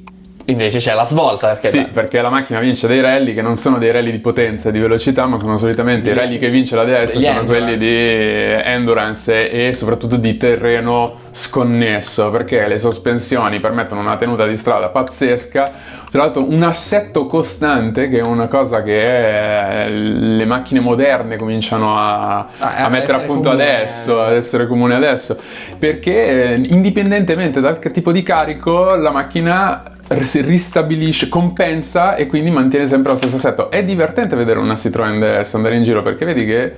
invece 0.51 0.79
c'è 0.79 0.95
la 0.95 1.05
svolta. 1.05 1.49
Perché 1.49 1.69
sì, 1.69 1.79
da... 1.79 1.89
perché 1.93 2.21
la 2.21 2.31
macchina 2.31 2.61
vince 2.61 2.87
dei 2.87 3.01
rally 3.01 3.35
che 3.35 3.43
non 3.43 3.57
sono 3.57 3.79
dei 3.79 3.91
rally 3.91 4.11
di 4.11 4.19
potenza 4.19 4.69
e 4.69 4.73
di 4.73 4.79
velocità, 4.79 5.27
ma 5.27 5.39
sono 5.39 5.57
solitamente 5.57 6.11
i 6.11 6.15
rally 6.15 6.37
che 6.37 6.51
vince 6.51 6.77
la 6.77 6.85
DS 6.85 7.13
sono 7.13 7.27
endurance. 7.27 7.47
quelli 7.47 7.77
di 7.77 8.61
endurance 8.63 9.51
e 9.51 9.73
soprattutto 9.73 10.17
di 10.17 10.37
terreno 10.37 11.19
sconnesso, 11.31 12.31
perché 12.31 12.67
le 12.69 12.79
sospensioni 12.79 13.61
permettono 13.61 14.01
una 14.01 14.17
tenuta 14.17 14.47
di 14.47 14.57
strada 14.57 14.89
pazzesca, 14.89 15.71
tra 16.11 16.23
l'altro 16.23 16.43
un 16.49 16.63
assetto 16.63 17.27
costante 17.27 18.09
che 18.09 18.19
è 18.19 18.23
una 18.23 18.49
cosa 18.49 18.83
che 18.83 19.87
le 19.89 20.45
macchine 20.45 20.81
moderne 20.81 21.37
cominciano 21.37 21.97
a, 21.97 22.49
ah, 22.59 22.85
a 22.85 22.89
mettere 22.89 23.19
a 23.19 23.21
punto 23.21 23.49
adesso, 23.49 24.21
ad 24.21 24.35
essere 24.35 24.67
comune 24.67 24.95
adesso, 24.95 25.37
perché 25.79 26.61
indipendentemente 26.69 27.61
dal 27.61 27.79
tipo 27.79 28.11
di 28.11 28.23
carico 28.23 28.97
la 28.97 29.11
macchina 29.11 29.83
si 30.25 30.41
ristabilisce, 30.41 31.29
compensa 31.29 32.15
e 32.15 32.27
quindi 32.27 32.51
mantiene 32.51 32.87
sempre 32.87 33.13
lo 33.13 33.19
stesso 33.19 33.37
assetto. 33.37 33.71
È 33.71 33.85
divertente 33.85 34.37
vedere 34.37 34.61
una 34.61 34.75
Citroën 34.75 35.19
DS 35.19 35.55
andare 35.55 35.77
in 35.77 35.85
giro 35.85 36.03
perché 36.03 36.25
vedi 36.25 36.45
che 36.45 36.75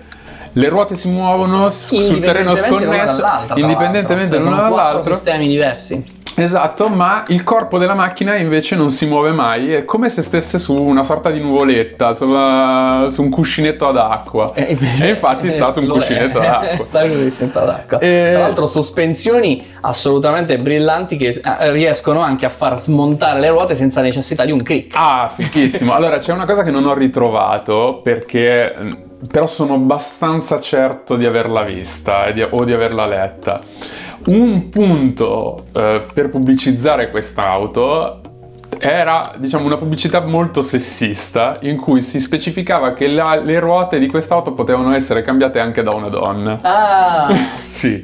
le 0.53 0.69
ruote 0.69 0.97
si 0.97 1.09
muovono 1.09 1.71
sul 1.71 2.21
terreno 2.21 2.55
sconnesso, 2.55 3.25
indipendentemente 3.55 4.39
l'una 4.39 4.63
dall'altro. 4.63 5.15
sistemi 5.15 5.49
diversi. 5.49 6.21
Esatto, 6.43 6.89
ma 6.89 7.25
il 7.29 7.45
corpo 7.45 7.79
della 7.79 7.95
macchina 7.95 8.37
invece 8.37 8.75
non 8.75 8.91
si 8.91 9.07
muove 9.07 9.31
mai, 9.31 9.73
è 9.73 9.85
come 9.85 10.11
se 10.11 10.23
stesse 10.23 10.59
su 10.59 10.75
una 10.75 11.05
sorta 11.05 11.31
di 11.31 11.41
nuvoletta, 11.41 12.15
sulla, 12.15 13.09
su 13.11 13.23
un 13.23 13.31
cuscinetto 13.31 13.87
ad 13.87 13.97
acqua. 13.97 14.53
E, 14.55 14.73
invece, 14.73 15.07
e 15.07 15.11
infatti 15.11 15.49
sta 15.51 15.71
su 15.71 15.81
un 15.81 15.89
cuscinetto 15.89 16.39
ad 16.39 16.45
acqua. 16.45 16.87
sta 16.87 17.01
su 17.07 17.13
un 17.13 17.25
cuscinetto 17.29 17.59
ad 17.61 17.69
acqua. 17.69 17.99
E... 17.99 18.29
Tra 18.33 18.41
l'altro 18.41 18.67
sospensioni 18.67 19.65
assolutamente 19.83 20.57
brillanti 20.59 21.17
che 21.17 21.41
eh, 21.45 21.71
riescono 21.71 22.21
anche 22.21 22.47
a 22.47 22.51
far 22.51 22.79
smontare 22.81 23.41
le 23.41 23.51
ruote 23.51 23.75
senza 23.75 24.01
necessità 24.01 24.45
di 24.45 24.51
un 24.51 24.63
click. 24.63 24.95
Ah, 24.97 25.31
fichissimo. 25.33 25.93
allora, 25.95 26.19
c'è 26.19 26.33
una 26.33 26.47
cosa 26.47 26.63
che 26.63 26.71
non 26.71 26.87
ho 26.87 26.95
ritrovato 26.95 28.01
perché 28.03 29.11
però 29.31 29.47
sono 29.47 29.75
abbastanza 29.75 30.61
certo 30.61 31.17
di 31.17 31.27
averla 31.27 31.63
vista 31.63 32.31
di, 32.31 32.45
o 32.49 32.65
di 32.65 32.73
averla 32.73 33.07
letta. 33.07 33.61
Un 34.25 34.69
punto 34.69 35.67
eh, 35.73 36.05
per 36.13 36.29
pubblicizzare 36.31 37.11
quest'auto 37.11 38.21
era 38.79 39.33
diciamo 39.37 39.67
una 39.67 39.77
pubblicità 39.77 40.27
molto 40.27 40.63
sessista 40.63 41.57
in 41.61 41.77
cui 41.77 42.03
si 42.03 42.19
specificava 42.19 42.93
che 42.93 43.07
la, 43.07 43.37
le 43.37 43.61
ruote 43.61 43.99
di 43.99 44.09
quest'auto 44.09 44.55
potevano 44.55 44.95
essere 44.95 45.23
cambiate 45.23 45.61
anche 45.61 45.83
da 45.83 45.93
una 45.93 46.09
donna. 46.09 46.59
Ah! 46.63 47.35
sì. 47.63 48.03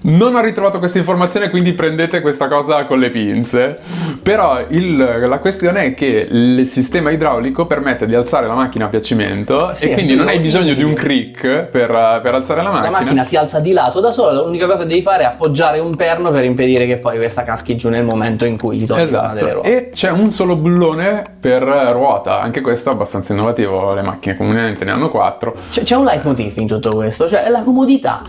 Non 0.00 0.36
ho 0.36 0.40
ritrovato 0.40 0.78
questa 0.78 0.98
informazione, 0.98 1.50
quindi 1.50 1.72
prendete 1.72 2.20
questa 2.20 2.46
cosa 2.46 2.84
con 2.84 2.98
le 2.98 3.08
pinze. 3.08 3.76
Però 4.22 4.60
il, 4.68 4.96
la 4.96 5.38
questione 5.38 5.86
è 5.86 5.94
che 5.94 6.26
il 6.30 6.66
sistema 6.66 7.10
idraulico 7.10 7.66
permette 7.66 8.06
di 8.06 8.14
alzare 8.14 8.46
la 8.46 8.54
macchina 8.54 8.84
a 8.84 8.88
piacimento 8.88 9.72
sì, 9.74 9.88
e 9.88 9.94
quindi 9.94 10.14
non 10.14 10.28
hai 10.28 10.38
bisogno 10.38 10.74
di 10.74 10.82
un 10.82 10.94
crick 10.94 11.64
per, 11.64 12.20
per, 12.22 12.34
alzare 12.34 12.62
la 12.62 12.70
macchina. 12.70 12.90
La 12.90 12.98
macchina 13.00 13.24
si 13.24 13.36
alza 13.36 13.58
di 13.58 13.72
lato 13.72 14.00
da 14.00 14.10
sola, 14.10 14.40
l'unica 14.40 14.66
cosa 14.66 14.82
che 14.82 14.88
devi 14.88 15.02
fare 15.02 15.24
è 15.24 15.26
appoggiare 15.26 15.80
un 15.80 15.96
perno 15.96 16.30
per 16.30 16.44
impedire 16.44 16.86
che 16.86 16.98
poi 16.98 17.16
questa 17.16 17.42
caschi 17.42 17.76
giù 17.76 17.88
nel 17.88 18.04
momento 18.04 18.44
in 18.44 18.56
cui 18.56 18.78
gli 18.78 18.86
togli 18.86 19.00
esatto. 19.00 19.34
delle 19.34 19.52
ruote. 19.52 19.76
E 19.76 19.90
c'è 19.90 20.10
un 20.10 20.30
solo 20.30 20.54
bullone 20.54 21.22
per 21.40 21.62
ruota, 21.62 22.40
anche 22.40 22.60
questo 22.60 22.90
è 22.90 22.92
abbastanza 22.92 23.32
innovativo, 23.32 23.94
le 23.94 24.02
macchine 24.02 24.36
comunemente 24.36 24.84
ne 24.84 24.92
hanno 24.92 25.08
quattro. 25.08 25.54
C'è, 25.70 25.82
c'è 25.82 25.96
un 25.96 26.04
leitmotiv 26.04 26.56
in 26.58 26.66
tutto 26.66 26.90
questo, 26.94 27.28
cioè 27.28 27.48
la 27.48 27.62
comodità. 27.62 28.22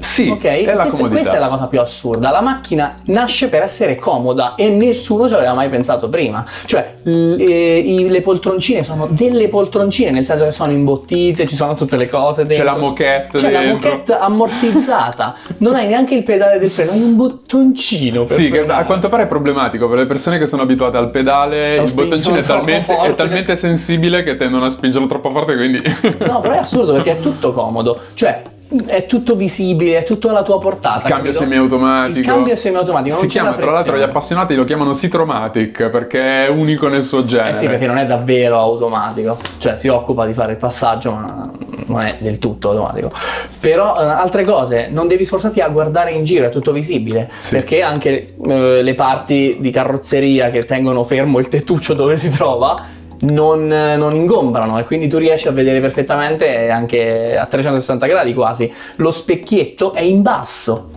Sì, 0.00 0.28
ok? 0.28 0.44
È 0.44 0.74
la 0.74 0.82
questa, 0.84 1.08
questa, 1.08 1.36
è 1.36 1.38
la 1.38 1.48
cosa 1.48 1.66
più 1.68 1.80
assurda. 1.80 2.30
La 2.30 2.40
macchina 2.40 2.94
nasce 3.06 3.48
per 3.48 3.62
essere 3.62 3.96
comoda 3.96 4.54
e 4.56 4.68
nessuno 4.70 5.28
ci 5.28 5.34
aveva 5.34 5.52
mai 5.52 5.68
pensato 5.68 6.08
prima. 6.08 6.44
Cioè, 6.64 6.94
le, 7.04 8.08
le, 8.08 8.20
poltroncine 8.22 8.82
sono 8.82 9.06
delle 9.10 9.48
poltroncine, 9.48 10.10
nel 10.10 10.24
senso 10.24 10.44
che 10.44 10.52
sono 10.52 10.72
imbottite, 10.72 11.46
ci 11.46 11.54
sono 11.54 11.74
tutte 11.74 11.96
le 11.96 12.08
cose 12.08 12.46
dentro. 12.46 12.64
C'è 12.66 12.72
la 12.72 12.78
moquette 12.78 13.38
C'è 13.38 13.50
dentro. 13.50 13.60
la 13.60 13.72
moquette 13.72 14.12
ammortizzata. 14.16 15.34
non 15.58 15.74
hai 15.74 15.86
neanche 15.86 16.14
il 16.14 16.22
pedale 16.22 16.58
del 16.58 16.70
freno, 16.70 16.92
hai 16.92 17.02
un 17.02 17.16
bottoncino 17.16 18.24
per 18.24 18.36
Sì, 18.36 18.48
frenare. 18.48 18.66
che 18.66 18.80
a 18.80 18.84
quanto 18.84 19.08
pare 19.08 19.24
è 19.24 19.26
problematico 19.26 19.88
per 19.88 19.98
le 19.98 20.06
persone 20.06 20.38
che 20.38 20.46
sono 20.46 20.62
abituate 20.62 20.96
al 20.96 21.10
pedale, 21.10 21.76
Lo 21.76 21.84
il 21.84 21.92
bottoncino 21.92 22.36
è 22.36 22.42
talmente, 22.42 22.96
è 22.96 23.14
talmente, 23.14 23.56
sensibile 23.56 24.22
che 24.22 24.36
tendono 24.36 24.64
a 24.64 24.70
spingerlo 24.70 25.06
troppo 25.06 25.30
forte, 25.30 25.56
quindi... 25.56 25.82
no, 26.20 26.40
però 26.40 26.54
è 26.54 26.58
assurdo 26.58 26.92
perché 26.92 27.12
è 27.12 27.20
tutto 27.20 27.52
comodo. 27.52 27.98
Cioè, 28.14 28.42
è 28.86 29.06
tutto 29.06 29.34
visibile, 29.34 29.98
è 29.98 30.04
tutto 30.04 30.28
alla 30.28 30.42
tua 30.42 30.60
portata. 30.60 31.08
Il 31.08 31.12
cambio 31.12 31.32
semiautomatico. 31.32 32.18
Il 32.18 32.24
cambio 32.24 32.54
semiautomatico. 32.54 33.16
Si 33.16 33.26
chiama, 33.26 33.52
tra 33.52 33.70
l'altro, 33.70 33.96
gli 33.96 34.02
appassionati 34.02 34.54
lo 34.54 34.64
chiamano 34.64 34.94
Citromatic 34.94 35.88
perché 35.88 36.44
è 36.44 36.48
unico 36.48 36.86
nel 36.86 37.02
suo 37.02 37.24
genere. 37.24 37.50
Eh 37.50 37.54
sì, 37.54 37.66
perché 37.66 37.86
non 37.86 37.98
è 37.98 38.06
davvero 38.06 38.58
automatico. 38.58 39.38
Cioè, 39.58 39.76
si 39.76 39.88
occupa 39.88 40.24
di 40.24 40.32
fare 40.32 40.52
il 40.52 40.58
passaggio, 40.58 41.10
ma 41.10 41.50
non 41.86 42.00
è 42.02 42.16
del 42.20 42.38
tutto 42.38 42.70
automatico. 42.70 43.10
Però, 43.58 43.94
uh, 43.94 43.98
altre 43.98 44.44
cose, 44.44 44.88
non 44.88 45.08
devi 45.08 45.24
sforzarti 45.24 45.60
a 45.60 45.68
guardare 45.68 46.12
in 46.12 46.22
giro, 46.22 46.44
è 46.44 46.50
tutto 46.50 46.70
visibile. 46.70 47.28
Sì. 47.40 47.56
Perché 47.56 47.82
anche 47.82 48.26
uh, 48.36 48.46
le 48.80 48.94
parti 48.94 49.56
di 49.58 49.70
carrozzeria 49.70 50.50
che 50.50 50.64
tengono 50.64 51.02
fermo 51.02 51.40
il 51.40 51.48
tettuccio 51.48 51.94
dove 51.94 52.16
si 52.16 52.30
trova 52.30 52.98
non, 53.20 53.66
non, 53.66 54.14
ingombrano 54.14 54.78
e 54.78 54.84
quindi 54.84 55.08
tu 55.08 55.18
riesci 55.18 55.48
a 55.48 55.50
vedere 55.50 55.80
perfettamente 55.80 56.70
anche 56.70 57.36
a 57.36 57.46
360 57.46 58.06
gradi 58.06 58.34
quasi. 58.34 58.72
Lo 58.96 59.10
specchietto 59.10 59.92
è 59.92 60.02
in 60.02 60.22
basso. 60.22 60.90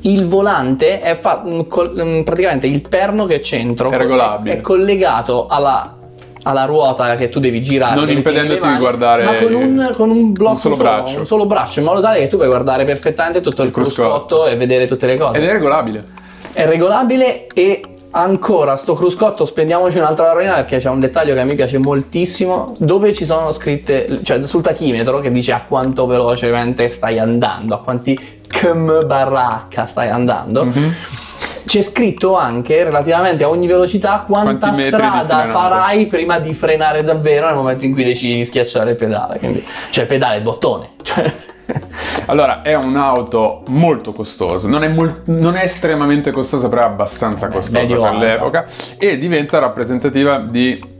Il 0.00 0.26
volante 0.26 0.98
è 0.98 1.14
fa- 1.14 1.42
mm, 1.46 1.60
mm, 2.00 2.22
praticamente 2.22 2.66
il 2.66 2.80
perno 2.88 3.26
che 3.26 3.36
è 3.36 3.40
centro 3.40 3.90
è 3.90 3.96
regolabile. 3.96 4.56
È 4.56 4.60
collegato 4.60 5.46
alla 5.46 5.96
alla 6.44 6.64
ruota 6.64 7.14
che 7.14 7.28
tu 7.28 7.40
devi 7.40 7.62
girare. 7.62 7.94
Non 7.94 8.10
impedendoti 8.10 8.66
di 8.66 8.76
guardare. 8.76 9.24
Ma 9.24 9.34
con 9.34 9.52
un, 9.52 9.90
con 9.94 10.10
un 10.10 10.32
blocco 10.32 10.54
un 10.54 10.56
solo, 10.56 10.74
solo, 10.74 10.88
braccio. 10.88 11.18
un 11.18 11.26
solo 11.26 11.46
braccio, 11.46 11.78
in 11.78 11.84
modo 11.84 12.00
tale 12.00 12.18
che 12.18 12.28
tu 12.28 12.36
puoi 12.36 12.48
guardare 12.48 12.84
perfettamente 12.84 13.40
tutto 13.40 13.62
il, 13.62 13.68
il 13.68 13.74
cruscotto, 13.74 14.08
cruscotto 14.08 14.46
e 14.46 14.56
vedere 14.56 14.86
tutte 14.86 15.06
le 15.06 15.16
cose. 15.16 15.38
Ed 15.38 15.44
è 15.44 15.52
regolabile. 15.52 16.04
È 16.52 16.66
regolabile 16.66 17.46
e 17.54 17.91
ancora 18.12 18.76
sto 18.76 18.94
cruscotto 18.94 19.44
spendiamoci 19.44 19.98
un'altra 19.98 20.24
parolina 20.24 20.54
perché 20.54 20.78
c'è 20.78 20.88
un 20.88 21.00
dettaglio 21.00 21.34
che 21.34 21.40
a 21.40 21.44
me 21.44 21.54
piace 21.54 21.78
moltissimo. 21.78 22.74
Dove 22.78 23.12
ci 23.12 23.24
sono 23.24 23.52
scritte 23.52 24.22
cioè 24.22 24.46
sul 24.46 24.62
tachimetro 24.62 25.20
che 25.20 25.30
dice 25.30 25.52
a 25.52 25.62
quanto 25.66 26.06
velocemente 26.06 26.88
stai 26.88 27.18
andando 27.18 27.74
a 27.74 27.80
quanti 27.80 28.40
km 28.46 29.06
barra 29.06 29.68
h 29.68 29.86
stai 29.88 30.08
andando. 30.08 30.64
Mm-hmm. 30.64 30.90
c'è 31.64 31.82
scritto 31.82 32.36
anche 32.36 32.82
relativamente 32.84 33.44
a 33.44 33.48
ogni 33.48 33.66
velocità 33.66 34.24
quanta 34.26 34.72
strada 34.74 35.44
farai 35.46 36.06
prima 36.06 36.38
di 36.38 36.52
frenare 36.54 37.02
davvero 37.02 37.46
nel 37.46 37.54
momento 37.54 37.84
in 37.86 37.92
cui 37.92 38.04
decidi 38.04 38.36
di 38.36 38.44
schiacciare 38.44 38.90
il 38.90 38.96
pedale. 38.96 39.38
Quindi 39.38 39.64
cioè 39.90 40.06
pedale 40.06 40.36
il 40.36 40.42
bottone. 40.42 40.90
Cioè 41.02 41.50
allora, 42.26 42.62
è 42.62 42.74
un'auto 42.74 43.62
molto 43.68 44.12
costosa, 44.12 44.68
non 44.68 44.82
è, 44.84 44.88
molt- 44.88 45.26
non 45.26 45.56
è 45.56 45.64
estremamente 45.64 46.30
costosa, 46.30 46.68
però 46.68 46.82
è 46.82 46.86
abbastanza 46.86 47.48
costosa 47.48 47.86
Beh, 47.86 48.00
per 48.00 48.12
l'epoca 48.16 48.66
e 48.98 49.18
diventa 49.18 49.58
rappresentativa 49.58 50.38
di 50.38 50.90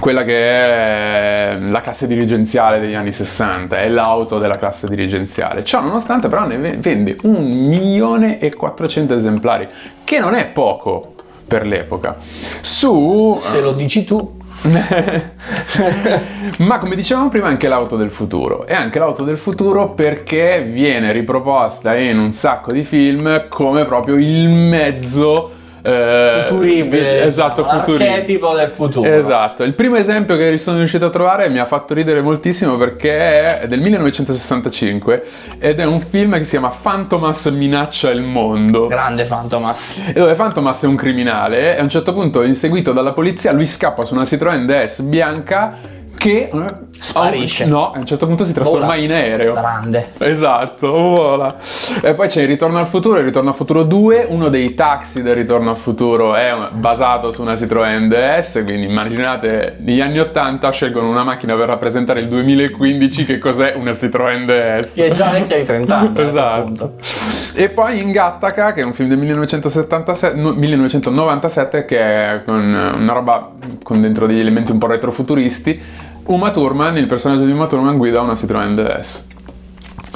quella 0.00 0.24
che 0.24 0.36
è 0.36 1.58
la 1.58 1.80
classe 1.80 2.06
dirigenziale 2.06 2.80
degli 2.80 2.94
anni 2.94 3.12
60, 3.12 3.80
è 3.80 3.88
l'auto 3.88 4.38
della 4.38 4.56
classe 4.56 4.88
dirigenziale. 4.88 5.62
Ciò 5.62 5.80
nonostante 5.82 6.28
però 6.28 6.46
ne 6.46 6.56
vende 6.78 7.16
un 7.22 7.44
milione 7.44 8.38
e 8.40 8.54
400 8.54 9.14
esemplari, 9.14 9.66
che 10.02 10.18
non 10.18 10.34
è 10.34 10.46
poco 10.46 11.14
per 11.46 11.66
l'epoca. 11.66 12.16
Su... 12.60 13.38
Se 13.42 13.60
lo 13.60 13.72
dici 13.72 14.04
tu. 14.04 14.38
Ma 16.58 16.78
come 16.78 16.94
dicevamo 16.94 17.28
prima, 17.28 17.48
anche 17.48 17.68
l'auto 17.68 17.96
del 17.96 18.10
futuro. 18.10 18.66
È 18.66 18.74
anche 18.74 18.98
l'auto 18.98 19.24
del 19.24 19.38
futuro 19.38 19.90
perché 19.90 20.62
viene 20.62 21.12
riproposta 21.12 21.96
in 21.96 22.18
un 22.18 22.32
sacco 22.32 22.72
di 22.72 22.84
film 22.84 23.48
come 23.48 23.84
proprio 23.84 24.16
il 24.16 24.48
mezzo 24.48 25.58
eh, 25.82 26.44
futuribile 26.46 27.24
esatto 27.24 27.64
futuribile 27.64 28.08
archetipo 28.10 28.54
del 28.54 28.68
futuro. 28.68 29.08
Esatto. 29.08 29.62
Il 29.64 29.74
primo 29.74 29.96
esempio 29.96 30.36
che 30.36 30.58
sono 30.58 30.78
riuscito 30.78 31.06
a 31.06 31.10
trovare 31.10 31.50
mi 31.50 31.58
ha 31.58 31.64
fatto 31.64 31.94
ridere 31.94 32.20
moltissimo 32.20 32.76
perché 32.76 33.60
è 33.60 33.66
del 33.66 33.80
1965 33.80 35.24
ed 35.58 35.80
è 35.80 35.84
un 35.84 36.00
film 36.00 36.36
che 36.36 36.44
si 36.44 36.50
chiama 36.50 36.70
Fantomas 36.70 37.46
minaccia 37.46 38.10
il 38.10 38.22
mondo. 38.22 38.86
Grande 38.86 39.24
Fantomas 39.24 39.98
e 40.08 40.12
dove 40.12 40.34
Fantomas 40.34 40.82
è 40.82 40.86
un 40.86 40.96
criminale 40.96 41.76
e 41.76 41.80
a 41.80 41.82
un 41.82 41.88
certo 41.88 42.12
punto 42.12 42.42
inseguito 42.42 42.92
dalla 42.92 43.12
polizia 43.12 43.52
lui 43.52 43.66
scappa 43.66 44.04
su 44.04 44.14
una 44.14 44.24
Citroën 44.24 44.66
DS 44.66 45.02
bianca 45.02 45.89
che 46.20 46.50
sparisce. 46.98 47.64
no, 47.64 47.92
a 47.92 47.98
un 47.98 48.04
certo 48.04 48.26
punto 48.26 48.44
si 48.44 48.52
trasforma 48.52 48.88
vola. 48.88 48.98
in 48.98 49.10
aereo. 49.10 49.54
Grande. 49.54 50.10
Esatto, 50.18 50.90
vola. 50.92 51.56
E 52.02 52.12
poi 52.12 52.28
c'è 52.28 52.42
il 52.42 52.48
Ritorno 52.48 52.76
al 52.76 52.88
futuro, 52.88 53.16
il 53.16 53.24
Ritorno 53.24 53.48
al 53.48 53.54
futuro 53.54 53.84
2, 53.84 54.26
uno 54.28 54.50
dei 54.50 54.74
taxi 54.74 55.22
del 55.22 55.34
Ritorno 55.34 55.70
al 55.70 55.78
futuro 55.78 56.34
è 56.34 56.54
basato 56.72 57.32
su 57.32 57.40
una 57.40 57.54
Citroën 57.54 58.06
DS, 58.06 58.62
quindi 58.64 58.84
immaginate 58.84 59.78
negli 59.80 60.02
anni 60.02 60.18
80 60.18 60.70
scelgono 60.70 61.08
una 61.08 61.24
macchina 61.24 61.56
per 61.56 61.68
rappresentare 61.68 62.20
il 62.20 62.28
2015 62.28 63.24
che 63.24 63.38
cos'è 63.38 63.72
una 63.74 63.92
Citroën 63.92 64.44
DS. 64.44 64.94
Che 64.96 65.06
è 65.06 65.10
già 65.12 65.30
vecchia 65.30 65.56
di 65.56 65.64
30 65.64 65.96
anni. 65.96 66.20
esatto. 66.22 66.96
E 67.54 67.70
poi 67.70 67.98
in 67.98 68.12
Gattaca, 68.12 68.74
che 68.74 68.82
è 68.82 68.84
un 68.84 68.92
film 68.92 69.08
del 69.08 69.18
1977, 69.18 70.36
no, 70.36 70.52
1997 70.52 71.86
che 71.86 71.98
è 71.98 72.42
con 72.44 72.60
una 72.60 73.12
roba 73.14 73.52
con 73.82 74.02
dentro 74.02 74.26
degli 74.26 74.40
elementi 74.40 74.70
un 74.70 74.76
po' 74.76 74.86
retrofuturisti 74.86 76.08
Uma 76.30 76.52
Thurman, 76.52 76.96
il 76.96 77.08
personaggio 77.08 77.44
di 77.44 77.50
Uma 77.50 77.66
Thurman 77.66 77.96
guida 77.96 78.20
una 78.20 78.34
Citroën 78.34 78.74
DS. 78.76 79.26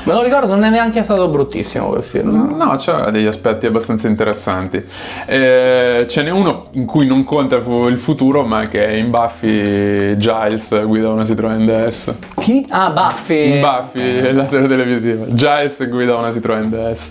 Me 0.05 0.13
lo 0.13 0.23
ricordo, 0.23 0.55
non 0.55 0.63
è 0.63 0.71
neanche 0.71 1.03
stato 1.03 1.27
bruttissimo 1.27 1.89
quel 1.89 2.05
film. 2.05 2.55
No, 2.57 2.77
c'ha 2.79 3.11
degli 3.11 3.27
aspetti 3.27 3.67
abbastanza 3.67 4.07
interessanti. 4.07 4.81
Eh, 5.27 6.07
ce 6.09 6.23
n'è 6.23 6.31
uno 6.31 6.63
in 6.73 6.85
cui 6.85 7.07
non 7.09 7.25
conta 7.25 7.57
il 7.57 7.99
futuro, 7.99 8.45
ma 8.45 8.69
che 8.69 8.97
in 8.97 9.11
Buffy 9.11 10.17
Giles 10.17 10.85
guida 10.85 11.09
una 11.09 11.25
Citroën 11.25 11.65
DS. 11.65 12.15
Chi? 12.39 12.65
Ah, 12.69 12.91
Buffy. 12.91 13.59
Buffy, 13.59 14.01
eh. 14.01 14.33
la 14.33 14.47
serie 14.47 14.69
televisiva. 14.69 15.25
Giles 15.27 15.89
guida 15.89 16.17
una 16.17 16.29
Citroën 16.29 16.67
DS. 16.67 17.11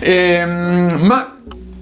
Eh, 0.00 0.44
ma 0.44 1.36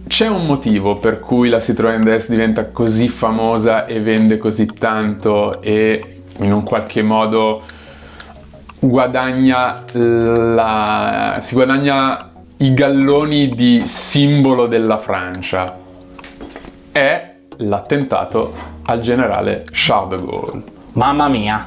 c'è 0.06 0.28
un 0.28 0.44
motivo 0.44 0.97
per 0.99 1.18
cui 1.18 1.49
la 1.49 1.59
Citroën 1.59 2.02
DS 2.02 2.28
diventa 2.28 2.66
così 2.66 3.09
famosa 3.09 3.87
e 3.87 4.00
vende 4.00 4.37
così 4.37 4.66
tanto 4.66 5.62
e 5.62 6.22
in 6.42 6.52
un 6.52 6.62
qualche 6.62 7.02
modo 7.02 7.62
guadagna 8.78 9.84
la, 9.92 11.38
si 11.40 11.54
guadagna 11.54 12.30
i 12.58 12.75
galloni 12.75 13.54
di 13.54 13.82
simbolo 13.87 14.66
della 14.66 14.99
Francia. 14.99 15.78
È 16.90 17.34
l'attentato 17.58 18.52
al 18.82 19.00
generale 19.00 19.64
Charles 19.70 20.20
de 20.20 20.26
Gaulle. 20.26 20.62
Mamma 20.92 21.28
mia. 21.28 21.64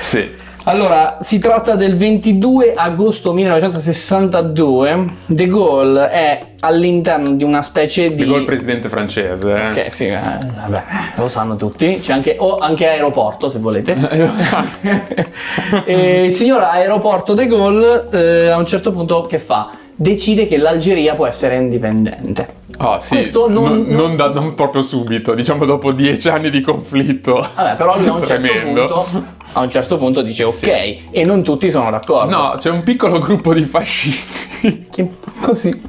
Sì. 0.00 0.44
Allora, 0.68 1.18
si 1.22 1.38
tratta 1.38 1.76
del 1.76 1.96
22 1.96 2.74
agosto 2.74 3.32
1962. 3.32 5.06
De 5.26 5.46
Gaulle 5.46 6.08
è 6.08 6.40
all'interno 6.58 7.36
di 7.36 7.44
una 7.44 7.62
specie 7.62 8.08
di... 8.08 8.16
De 8.16 8.24
Gaulle 8.24 8.44
presidente 8.44 8.88
francese. 8.88 9.54
Eh? 9.54 9.68
Ok, 9.68 9.92
sì, 9.92 10.06
eh, 10.06 10.18
vabbè, 10.18 10.82
lo 11.18 11.28
sanno 11.28 11.54
tutti. 11.54 12.00
C'è 12.02 12.12
anche, 12.12 12.34
o 12.40 12.58
anche 12.58 12.88
aeroporto, 12.88 13.48
se 13.48 13.60
volete. 13.60 13.94
e 15.86 16.24
il 16.24 16.34
signor 16.34 16.64
aeroporto 16.64 17.34
De 17.34 17.46
Gaulle 17.46 18.04
eh, 18.10 18.48
a 18.48 18.56
un 18.56 18.66
certo 18.66 18.90
punto 18.90 19.20
che 19.20 19.38
fa? 19.38 19.70
Decide 19.98 20.46
che 20.46 20.58
l'Algeria 20.58 21.14
può 21.14 21.26
essere 21.26 21.56
indipendente. 21.56 22.46
Ah 22.76 22.98
sì, 23.00 23.14
Questo 23.14 23.48
non- 23.48 23.62
non, 23.64 23.84
non- 23.86 24.16
da- 24.16 24.28
non 24.30 24.54
proprio 24.54 24.82
subito, 24.82 25.32
diciamo 25.34 25.64
dopo 25.64 25.90
dieci 25.92 26.28
anni 26.28 26.50
di 26.50 26.60
conflitto. 26.60 27.48
Vabbè, 27.54 27.76
però 27.76 27.96
lui 27.98 28.06
a 28.08 28.12
un 28.12 28.24
certo 28.24 28.46
punto, 28.62 29.06
a 29.52 29.60
un 29.62 29.70
certo 29.70 29.96
punto 29.96 30.20
dice 30.20 30.44
ok, 30.44 30.96
e 31.10 31.24
non 31.24 31.42
tutti 31.42 31.70
sono 31.70 31.90
d'accordo. 31.90 32.28
No, 32.36 32.54
c'è 32.58 32.68
un 32.68 32.82
piccolo 32.82 33.18
gruppo 33.20 33.54
di 33.54 33.62
fascisti 33.62 34.88
Che- 34.92 35.08
così. 35.40 35.80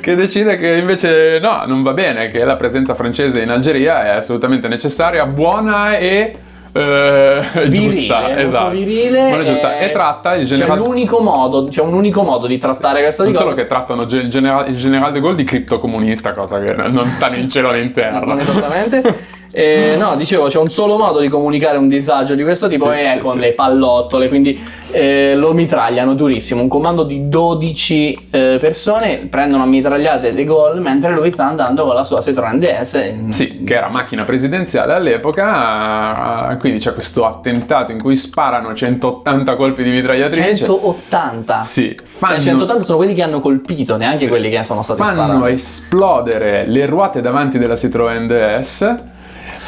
che 0.00 0.14
decide 0.14 0.56
che 0.56 0.74
invece 0.76 1.40
no, 1.40 1.64
non 1.66 1.82
va 1.82 1.92
bene, 1.94 2.30
che 2.30 2.44
la 2.44 2.54
presenza 2.54 2.94
francese 2.94 3.40
in 3.40 3.50
Algeria 3.50 4.04
è 4.04 4.08
assolutamente 4.10 4.68
necessaria, 4.68 5.26
buona 5.26 5.96
e 5.98 6.32
eh, 6.72 7.40
Virile, 7.66 7.90
giusta. 7.90 8.38
Esatto. 8.38 8.70
virile, 8.70 9.44
giusta. 9.44 9.78
E 9.78 9.90
tratta 9.92 10.34
il 10.34 10.46
C'è 10.46 10.54
generale... 10.56 10.80
l'unico 10.80 11.22
modo, 11.22 11.64
c'è 11.64 11.82
un 11.82 11.94
unico 11.94 12.22
modo 12.22 12.46
di 12.46 12.58
trattare 12.58 13.00
questa 13.00 13.22
Non 13.22 13.32
cosa. 13.32 13.44
solo 13.44 13.54
che 13.54 13.64
trattano 13.64 14.02
il 14.02 14.28
generale, 14.28 14.70
il 14.70 14.76
generale 14.76 15.12
de 15.12 15.20
Gaulle 15.20 15.36
di 15.36 15.44
criptocomunista, 15.44 16.32
cosa 16.32 16.60
che 16.60 16.74
non 16.74 17.04
sta 17.16 17.28
né 17.28 17.38
in 17.38 17.48
cielo 17.50 17.70
né 17.70 17.80
in 17.80 17.92
terra. 17.92 18.38
Esattamente. 18.40 19.36
Eh, 19.50 19.96
no, 19.98 20.14
dicevo, 20.16 20.46
c'è 20.48 20.58
un 20.58 20.70
solo 20.70 20.98
modo 20.98 21.20
di 21.20 21.28
comunicare 21.28 21.78
un 21.78 21.88
disagio 21.88 22.34
di 22.34 22.42
questo 22.42 22.68
tipo 22.68 22.84
Sì, 22.86 22.98
e 22.98 23.12
è 23.12 23.16
sì, 23.16 23.22
con 23.22 23.32
sì. 23.34 23.38
le 23.40 23.52
pallottole, 23.52 24.28
quindi 24.28 24.62
eh, 24.90 25.34
lo 25.36 25.52
mitragliano 25.54 26.14
durissimo. 26.14 26.60
Un 26.60 26.68
comando 26.68 27.02
di 27.02 27.28
12 27.28 28.28
eh, 28.30 28.56
persone 28.60 29.26
prendono 29.30 29.62
a 29.62 29.66
mitragliate 29.66 30.34
De 30.34 30.44
Gaulle 30.44 30.80
mentre 30.80 31.12
lui 31.12 31.30
sta 31.30 31.46
andando 31.46 31.82
con 31.82 31.94
la 31.94 32.04
sua 32.04 32.20
Citroën 32.20 32.58
DS. 32.58 33.14
Sì, 33.30 33.62
che 33.62 33.74
era 33.74 33.88
macchina 33.88 34.24
presidenziale 34.24 34.92
all'epoca, 34.92 36.50
eh, 36.52 36.56
quindi 36.58 36.78
c'è 36.78 36.92
questo 36.92 37.24
attentato 37.26 37.90
in 37.92 38.00
cui 38.02 38.16
sparano 38.16 38.74
180 38.74 39.56
colpi 39.56 39.82
di 39.82 39.90
mitragliatrice. 39.90 40.56
180. 40.56 41.62
Sì, 41.62 41.94
Cioè, 41.96 42.06
fanno, 42.06 42.40
180 42.42 42.84
sono 42.84 42.98
quelli 42.98 43.14
che 43.14 43.22
hanno 43.22 43.40
colpito, 43.40 43.96
neanche 43.96 44.28
quelli 44.28 44.50
che 44.50 44.62
sono 44.64 44.82
stati 44.82 45.00
fanno 45.00 45.24
sparati. 45.24 45.52
esplodere 45.52 46.64
le 46.66 46.86
ruote 46.86 47.20
davanti 47.20 47.58
della 47.58 47.74
Citroën 47.74 48.26
DS, 48.26 48.96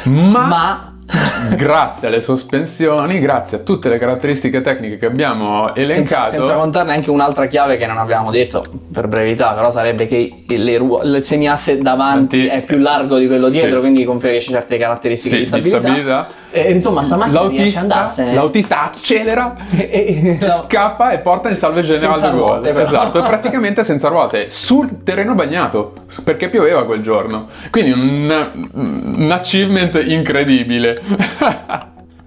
ma, 0.03 0.45
Ma 0.45 0.93
grazie 1.55 2.07
alle 2.07 2.21
sospensioni, 2.21 3.19
grazie 3.19 3.57
a 3.57 3.59
tutte 3.61 3.89
le 3.89 3.97
caratteristiche 3.97 4.61
tecniche 4.61 4.97
che 4.97 5.05
abbiamo 5.07 5.65
senza, 5.73 5.81
elencato, 5.81 6.29
senza 6.31 6.53
contarne 6.53 6.93
anche 6.93 7.09
un'altra 7.09 7.47
chiave 7.47 7.77
che 7.77 7.85
non 7.85 7.97
abbiamo 7.97 8.31
detto 8.31 8.63
per 8.91 9.07
brevità, 9.07 9.51
però 9.53 9.71
sarebbe 9.71 10.07
che 10.07 10.43
le 10.47 10.77
ruo- 10.77 11.01
il 11.03 11.23
semiasse 11.23 11.79
davanti 11.79 11.89
Davanti, 11.91 12.45
è 12.45 12.65
più 12.65 12.77
largo 12.77 13.17
di 13.17 13.27
quello 13.27 13.49
dietro, 13.49 13.75
Sì. 13.75 13.79
quindi 13.79 14.03
conferisce 14.05 14.51
certe 14.51 14.77
caratteristiche 14.77 15.35
sì, 15.35 15.41
di 15.41 15.47
stabilità. 15.47 16.27
E, 16.53 16.71
insomma, 16.71 17.01
sta 17.03 17.15
macchina 17.15 17.47
riesce 17.47 17.87
l'autista, 17.87 18.31
l'autista 18.33 18.83
accelera 18.83 19.55
E- 19.71 20.37
e- 20.41 20.49
scappa 20.51 21.11
e 21.11 21.19
porta 21.19 21.49
in 21.49 21.55
salve 21.55 21.79
il 21.79 21.85
generale 21.85 22.29
ruote, 22.29 22.71
però. 22.71 22.85
Esatto, 22.85 23.19
e 23.19 23.21
praticamente 23.21 23.85
senza 23.85 24.09
ruote, 24.09 24.49
sul 24.49 25.03
terreno 25.03 25.33
bagnato, 25.33 25.93
perché 26.25 26.49
pioveva 26.49 26.83
quel 26.83 27.01
giorno. 27.01 27.47
Quindi 27.69 27.91
un, 27.91 28.51
un 28.73 29.31
achievement 29.31 30.03
incredibile. 30.05 30.97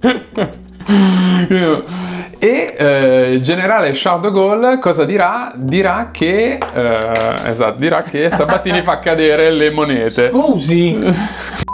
e 2.39 2.75
eh, 2.79 3.31
il 3.33 3.43
generale 3.43 3.93
Charles 3.95 4.23
de 4.23 4.31
Gaulle 4.31 4.79
cosa 4.79 5.05
dirà? 5.05 5.53
Dirà 5.55 6.09
che, 6.11 6.59
eh, 6.73 7.35
esatto, 7.47 7.79
dirà 7.79 8.03
che 8.03 8.31
Sabatini 8.31 8.81
fa 8.83 8.99
cadere 8.99 9.51
le 9.51 9.71
monete. 9.71 10.31
Scusi, 10.31 10.99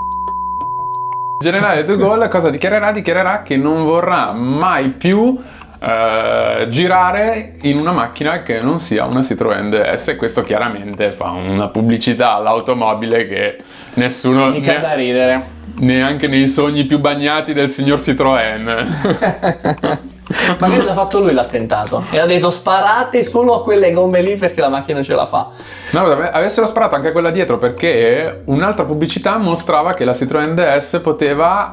generale 1.42 1.85
de 1.85 1.96
Gaulle 1.96 2.29
cosa 2.29 2.50
dichiarerà? 2.50 2.92
Dichiarerà 2.92 3.42
che 3.42 3.57
non 3.57 3.83
vorrà 3.83 4.33
mai 4.33 4.90
più 4.90 5.38
eh, 5.83 6.66
girare 6.69 7.55
in 7.62 7.79
una 7.79 7.93
macchina 7.93 8.43
che 8.43 8.61
non 8.61 8.79
sia 8.79 9.07
una 9.07 9.21
Citroën 9.21 9.71
DS 9.71 10.09
e 10.09 10.16
questo 10.16 10.43
chiaramente 10.43 11.11
fa 11.11 11.31
una 11.31 11.69
pubblicità 11.69 12.35
all'automobile 12.35 13.27
che 13.27 13.57
nessuno, 13.95 14.51
mica 14.51 14.79
da 14.79 14.90
ne- 14.90 14.97
ridere. 14.97 15.43
neanche 15.79 16.27
nei 16.27 16.49
sogni 16.49 16.85
più 16.85 16.99
bagnati 16.99 17.55
del 17.55 17.71
signor 17.71 18.01
Citroën. 18.01 19.99
Magari 20.59 20.85
l'ha 20.85 20.93
fatto 20.93 21.19
lui 21.19 21.33
l'attentato 21.33 22.05
e 22.11 22.19
ha 22.19 22.27
detto 22.27 22.51
sparate 22.51 23.25
solo 23.25 23.55
a 23.55 23.62
quelle 23.62 23.90
gomme 23.90 24.21
lì 24.21 24.37
perché 24.37 24.61
la 24.61 24.69
macchina 24.69 25.03
ce 25.03 25.14
la 25.14 25.25
fa. 25.25 25.49
No, 25.93 26.05
avessero 26.05 26.66
sparato 26.66 26.95
anche 26.95 27.11
quella 27.11 27.31
dietro 27.31 27.57
perché 27.57 28.43
un'altra 28.45 28.85
pubblicità 28.85 29.38
mostrava 29.38 29.95
che 29.95 30.05
la 30.05 30.12
Citroën 30.12 30.55
DS 30.55 31.01
poteva 31.03 31.73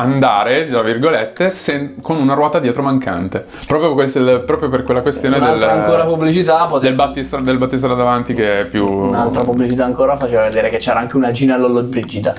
andare, 0.00 0.68
tra 0.68 0.82
virgolette, 0.82 1.50
sen- 1.50 1.96
con 2.00 2.18
una 2.18 2.34
ruota 2.34 2.58
dietro 2.60 2.82
mancante. 2.82 3.44
Proprio, 3.66 3.94
quel- 3.94 4.42
proprio 4.46 4.68
per 4.68 4.84
quella 4.84 5.00
questione 5.00 5.38
del, 5.38 5.44
Un'altra 5.56 5.72
ancora 5.72 6.04
pubblicità 6.04 6.58
del, 6.60 6.68
poteva... 6.68 6.94
battistra, 7.06 7.40
del 7.40 7.58
battistrada 7.58 7.94
davanti 7.94 8.32
che 8.34 8.60
è 8.60 8.64
più... 8.66 8.86
Un'altra 8.86 9.42
pubblicità 9.42 9.84
ancora 9.84 10.16
faceva 10.16 10.42
vedere 10.42 10.68
che 10.68 10.78
c'era 10.78 11.00
anche 11.00 11.16
una 11.16 11.32
Gina 11.32 11.56
Lollobrigida. 11.56 12.34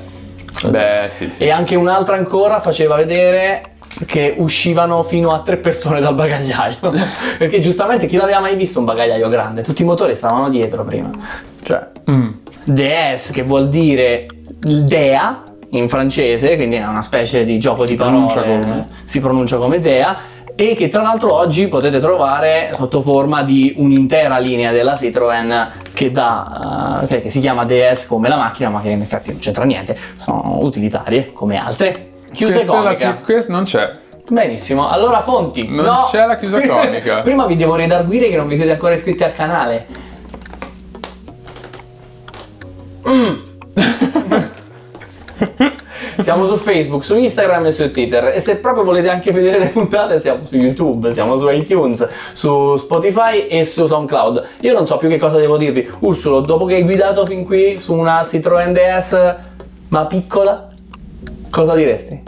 Beh, 0.70 1.10
sì, 1.10 1.30
sì. 1.30 1.44
E 1.44 1.52
anche 1.52 1.76
un'altra 1.76 2.16
ancora 2.16 2.60
faceva 2.62 2.96
vedere 2.96 3.62
che 4.06 4.36
uscivano 4.38 5.04
fino 5.04 5.32
a 5.32 5.42
tre 5.42 5.58
persone 5.58 6.00
dal 6.00 6.16
bagagliaio. 6.16 6.78
Perché 7.38 7.60
giustamente 7.60 8.08
chi 8.08 8.16
l'aveva 8.16 8.40
mai 8.40 8.56
visto 8.56 8.80
un 8.80 8.86
bagagliaio 8.86 9.28
grande? 9.28 9.64
Tutti 9.64 9.82
i 9.82 9.86
motori 9.86 10.16
stavano 10.16 10.50
dietro 10.50 10.84
prima. 10.86 11.12
Cioè, 11.64 11.88
Mm. 12.10 12.30
DS 12.64 13.32
che 13.32 13.44
vuol 13.44 13.68
dire 13.68 14.26
Dea 14.60 15.44
in 15.72 15.88
francese, 15.90 16.56
quindi 16.56 16.78
è 16.78 16.86
una 16.88 17.02
specie 17.02 17.46
di 17.46 17.60
gioco 17.60 17.86
Si 17.86 17.92
di 17.92 17.98
pronuncia 17.98 18.42
parole, 18.42 18.60
come? 18.62 18.88
si 19.06 19.20
pronuncia 19.20 19.58
come 19.58 19.80
Dea 19.80 20.18
e 20.56 20.76
che 20.76 20.90
tra 20.90 21.02
l'altro 21.02 21.34
oggi 21.34 21.68
potete 21.68 22.00
trovare 22.00 22.72
sotto 22.74 23.02
forma 23.02 23.44
di 23.44 23.74
un'intera 23.78 24.40
linea 24.40 24.72
della 24.72 24.94
Citroën 24.96 25.68
che, 25.94 26.12
dà, 26.12 27.02
eh, 27.04 27.08
che- 27.08 27.22
che 27.22 27.30
si 27.30 27.40
chiama 27.40 27.64
DS 27.66 28.08
come 28.08 28.28
la 28.28 28.36
macchina, 28.38 28.70
ma 28.70 28.82
che 28.82 28.90
in 28.90 29.02
effetti 29.02 29.32
non 29.32 29.40
c'entra 29.40 29.64
niente, 29.64 29.98
sono 30.18 30.58
utilitarie 30.62 31.32
come 31.34 31.58
altre. 31.58 32.08
Chiuse 32.34 32.54
Questa, 32.56 32.72
conica. 32.74 32.96
si- 32.96 33.24
questa 33.24 33.54
non 33.54 33.64
c'è. 33.64 33.92
Benissimo, 34.30 34.90
allora 34.90 35.22
fonti. 35.22 35.68
Non 35.68 35.86
no. 35.86 36.08
c'è 36.12 36.26
la 36.26 36.38
chiusa 36.38 36.60
conica. 36.68 37.22
Prima 37.24 37.46
vi 37.46 37.56
devo 37.56 37.76
redarguire 37.76 38.28
che 38.30 38.36
non 38.36 38.48
vi 38.48 38.58
siete 38.58 38.72
ancora 38.74 38.94
iscritti 38.96 39.24
al 39.24 39.34
canale. 39.34 39.86
Mm. 43.08 43.36
Siamo 46.22 46.48
su 46.48 46.58
Facebook, 46.58 47.04
su 47.04 47.16
Instagram 47.16 47.66
e 47.66 47.72
su 47.72 47.92
Twitter 47.92 48.32
e 48.34 48.40
se 48.40 48.58
proprio 48.58 48.84
volete 48.84 49.10
anche 49.10 49.32
vedere 49.32 49.60
le 49.60 49.68
puntate 49.68 50.20
siamo 50.22 50.46
su 50.46 50.56
YouTube, 50.56 51.14
siamo 51.14 51.38
su 51.38 51.50
iTunes, 51.50 52.08
su 52.34 52.76
Spotify 52.78 53.48
e 53.48 53.66
su 53.66 53.88
SoundCloud. 53.88 54.48
Io 54.62 54.74
non 54.74 54.86
so 54.86 54.98
più 54.98 55.08
che 55.10 55.18
cosa 55.18 55.38
devo 55.38 55.58
dirvi. 55.58 55.90
Ursulo, 56.00 56.42
dopo 56.42 56.66
che 56.66 56.76
hai 56.76 56.84
guidato 56.84 57.26
fin 57.26 57.46
qui 57.46 57.78
su 57.80 57.94
una 57.94 58.22
Citroën 58.22 58.72
DS 58.74 59.36
ma 59.90 60.06
piccola, 60.06 60.70
cosa 61.50 61.74
diresti? 61.74 62.22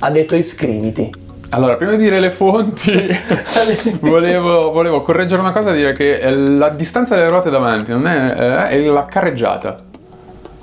Ha 0.00 0.10
detto 0.10 0.34
iscriviti. 0.34 1.26
Allora, 1.50 1.76
prima 1.76 1.92
di 1.92 1.98
dire 1.98 2.20
le 2.20 2.30
fonti, 2.30 3.08
volevo, 4.00 4.70
volevo 4.70 5.02
correggere 5.02 5.40
una 5.40 5.52
cosa 5.52 5.72
e 5.72 5.76
dire 5.76 5.92
che 5.94 6.30
la 6.30 6.68
distanza 6.68 7.14
delle 7.14 7.30
ruote 7.30 7.48
davanti 7.48 7.90
non 7.92 8.06
è, 8.06 8.34
eh, 8.36 8.68
è 8.68 8.80
la 8.82 9.06
carreggiata. 9.06 9.76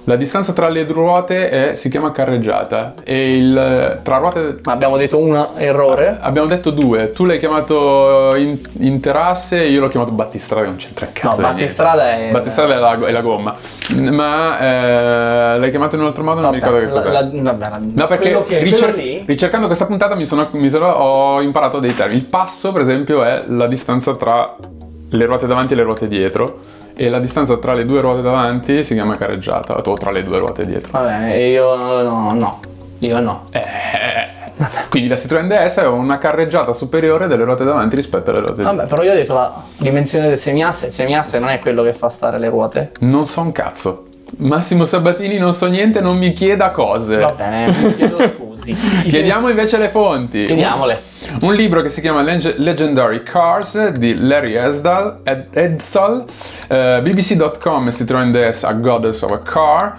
La 0.08 0.16
distanza 0.16 0.54
tra 0.54 0.70
le 0.70 0.84
ruote 0.86 1.48
è- 1.48 1.74
si 1.74 1.90
chiama 1.90 2.12
carreggiata 2.12 2.94
e 3.04 3.38
il, 3.38 4.00
tra 4.04 4.18
ruote 4.18 4.58
Ma 4.64 4.74
abbiamo 4.74 4.98
detto 4.98 5.18
un 5.20 5.46
errore. 5.58 6.18
abbiamo 6.22 6.48
detto 6.48 6.70
due. 6.70 7.12
Tu 7.12 7.26
l'hai 7.26 7.40
chiamato 7.40 8.36
in- 8.36 8.60
interasse 8.80 9.64
e 9.64 9.70
io 9.70 9.80
l'ho 9.80 9.88
chiamato 9.88 10.12
battistrada, 10.12 10.68
non 10.68 10.76
c'entra 10.76 11.08
No, 11.08 11.12
cazzo. 11.12 11.42
niente. 11.42 11.54
battistrada 11.54 12.12
è. 12.14 12.30
Battistrada 12.32 12.74
è 12.76 12.78
la, 12.78 13.08
è 13.08 13.12
la 13.12 13.22
gomma. 13.22 13.56
Ma 14.12 14.60
eh, 14.60 15.58
l'hai 15.60 15.70
chiamato 15.72 15.96
in 15.96 16.02
un 16.02 16.08
altro 16.08 16.24
modo, 16.24 16.42
non 16.42 16.52
mi 16.54 16.60
Vabbè, 16.60 16.80
ricordo 16.80 17.02
che 17.02 17.10
la- 17.10 17.20
cos'è. 17.22 17.42
la- 17.42 17.52
vabbè, 17.52 17.70
la- 17.70 17.80
No, 17.82 18.08
perché 18.08 18.24
quello 18.30 18.44
che- 18.46 18.60
ricer- 18.60 18.94
quello 18.94 18.98
lì- 19.10 19.24
ricercando 19.26 19.66
questa 19.66 19.86
puntata 19.88 20.14
mi 20.14 20.26
sono, 20.28 20.46
mi 20.52 20.70
sono- 20.70 20.88
ho 20.88 21.42
imparato 21.42 21.80
dei 21.80 21.96
termini. 21.96 22.20
Il 22.20 22.26
passo, 22.26 22.72
per 22.72 22.84
esempio, 22.84 23.24
è 23.24 23.44
la 23.48 23.66
distanza 23.66 24.16
tra 24.16 24.56
le 25.16 25.26
ruote 25.26 25.48
davanti 25.48 25.74
e 25.74 25.76
le 25.76 25.84
ruote 25.84 26.08
dietro 26.08 26.60
e 26.96 27.10
la 27.10 27.20
distanza 27.20 27.58
tra 27.58 27.74
le 27.74 27.86
due 27.86 28.00
ruote 28.00 28.22
davanti 28.22 28.84
si 28.84 28.94
chiama 28.94 29.18
carreggiata 29.18 29.76
o 29.76 29.94
tra 29.96 30.12
le 30.12 30.24
due 30.24 30.40
ruote 30.40 30.66
dietro. 30.66 30.92
Vabbè, 30.92 31.34
io 31.34 31.76
no, 32.04 32.34
no, 32.34 32.60
io 33.00 33.20
no. 33.20 33.44
Eh, 33.52 34.44
quindi 34.90 35.10
la 35.10 35.18
Citroen 35.18 35.48
DS 35.48 35.80
è 35.80 35.88
una 35.88 36.18
carreggiata 36.18 36.72
superiore 36.72 37.28
delle 37.28 37.44
ruote 37.44 37.66
davanti 37.66 37.96
rispetto 37.96 38.30
alle 38.32 38.40
ruote 38.40 38.56
dietro. 38.56 38.76
Vabbè, 38.76 38.88
però 38.88 39.04
io 39.04 39.12
ho 39.12 39.16
detto 39.16 39.34
la 39.34 39.62
dimensione 39.78 40.28
del 40.28 40.38
semiasse, 40.38 40.88
il 40.88 40.94
semiasse 40.94 41.40
non 41.40 41.50
è 41.50 41.60
quello 41.60 41.84
che 41.84 41.94
fa 41.94 42.10
stare 42.10 42.40
le 42.40 42.48
ruote. 42.48 42.92
Non 43.00 43.26
so 43.26 43.42
un 43.42 43.52
cazzo. 43.52 44.06
Massimo 44.38 44.86
Sabatini 44.86 45.38
non 45.38 45.54
so 45.54 45.68
niente, 45.68 46.00
non 46.00 46.18
mi 46.18 46.34
chieda 46.34 46.72
cose. 46.72 47.18
Va 47.18 47.34
bene, 47.34 47.72
mi 47.72 47.94
chiedo 47.94 48.18
scusi. 48.56 48.74
Chiediamo 49.10 49.50
invece 49.50 49.78
le 49.78 49.90
fonti. 49.90 50.44
Chiediamole. 50.46 51.02
Un 51.42 51.54
libro 51.56 51.82
che 51.82 51.90
si 51.90 52.02
chiama 52.02 52.22
Leg- 52.22 52.58
Legendary 52.58 53.24
Cars 53.24 53.90
di 53.94 54.16
Larry 54.16 54.56
Esdal, 54.56 55.22
Ed- 55.24 55.48
Edsall, 55.54 56.24
eh, 56.68 57.00
BBC.com 57.02 57.92
Citroen 57.92 58.32
DS 58.32 58.64
A 58.64 58.74
Goddess 58.74 59.22
of 59.24 59.32
a 59.32 59.40
Car, 59.40 59.98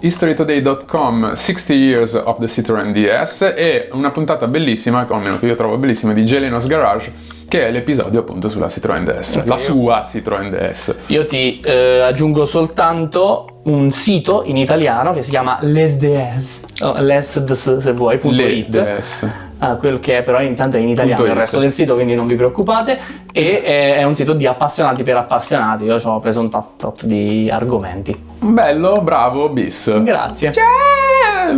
HistoryToday.com 0.00 1.32
60 1.34 1.72
Years 1.74 2.14
of 2.14 2.38
the 2.40 2.48
Citroen 2.48 2.92
DS 2.92 3.54
e 3.56 3.88
una 3.92 4.10
puntata 4.10 4.46
bellissima, 4.46 5.06
o 5.08 5.14
almeno 5.14 5.38
che 5.38 5.46
io 5.46 5.54
trovo 5.54 5.76
bellissima, 5.76 6.12
di 6.12 6.24
Gelenos 6.26 6.66
Garage, 6.66 7.12
che 7.48 7.62
è 7.62 7.70
l'episodio 7.70 8.20
appunto 8.20 8.48
sulla 8.48 8.68
Citroen 8.68 9.04
DS, 9.04 9.36
Ok, 9.36 9.46
la 9.46 9.54
io- 9.54 9.60
sua 9.60 10.04
Citroen 10.08 10.50
DS. 10.50 10.94
Io 11.06 11.26
ti 11.26 11.60
eh, 11.64 12.00
aggiungo 12.00 12.44
soltanto 12.46 13.57
un 13.68 13.90
sito 13.92 14.42
in 14.44 14.56
italiano 14.56 15.12
che 15.12 15.22
si 15.22 15.30
chiama 15.30 15.58
lesds, 15.60 16.60
oh, 16.80 16.94
lesds 17.00 17.78
se 17.80 17.92
vuoi, 17.92 18.18
punto 18.18 18.42
it. 18.42 19.36
Ah, 19.60 19.74
quello 19.74 19.98
che 19.98 20.18
è 20.18 20.22
però 20.22 20.40
intanto 20.40 20.76
è 20.76 20.80
in 20.80 20.88
italiano 20.88 21.24
il 21.24 21.32
resto 21.32 21.58
del 21.58 21.72
sito 21.72 21.94
quindi 21.94 22.14
non 22.14 22.26
vi 22.26 22.36
preoccupate. 22.36 22.98
E 23.32 23.60
è, 23.60 24.04
un 24.04 24.14
sito 24.14 24.32
di 24.32 24.46
appassionati 24.46 25.02
per 25.02 25.16
appassionati. 25.16 25.84
Io 25.84 25.98
ci 25.98 26.06
ho 26.06 26.20
preso 26.20 26.40
un 26.40 26.48
tot, 26.48 26.76
tot 26.76 27.04
di 27.04 27.50
argomenti. 27.50 28.16
Bello 28.38 29.00
bravo 29.02 29.48
bis. 29.48 30.00
Grazie. 30.02 30.52
Ciao! 30.52 31.56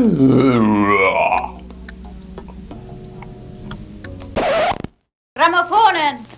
Ramaphonen 5.33 6.30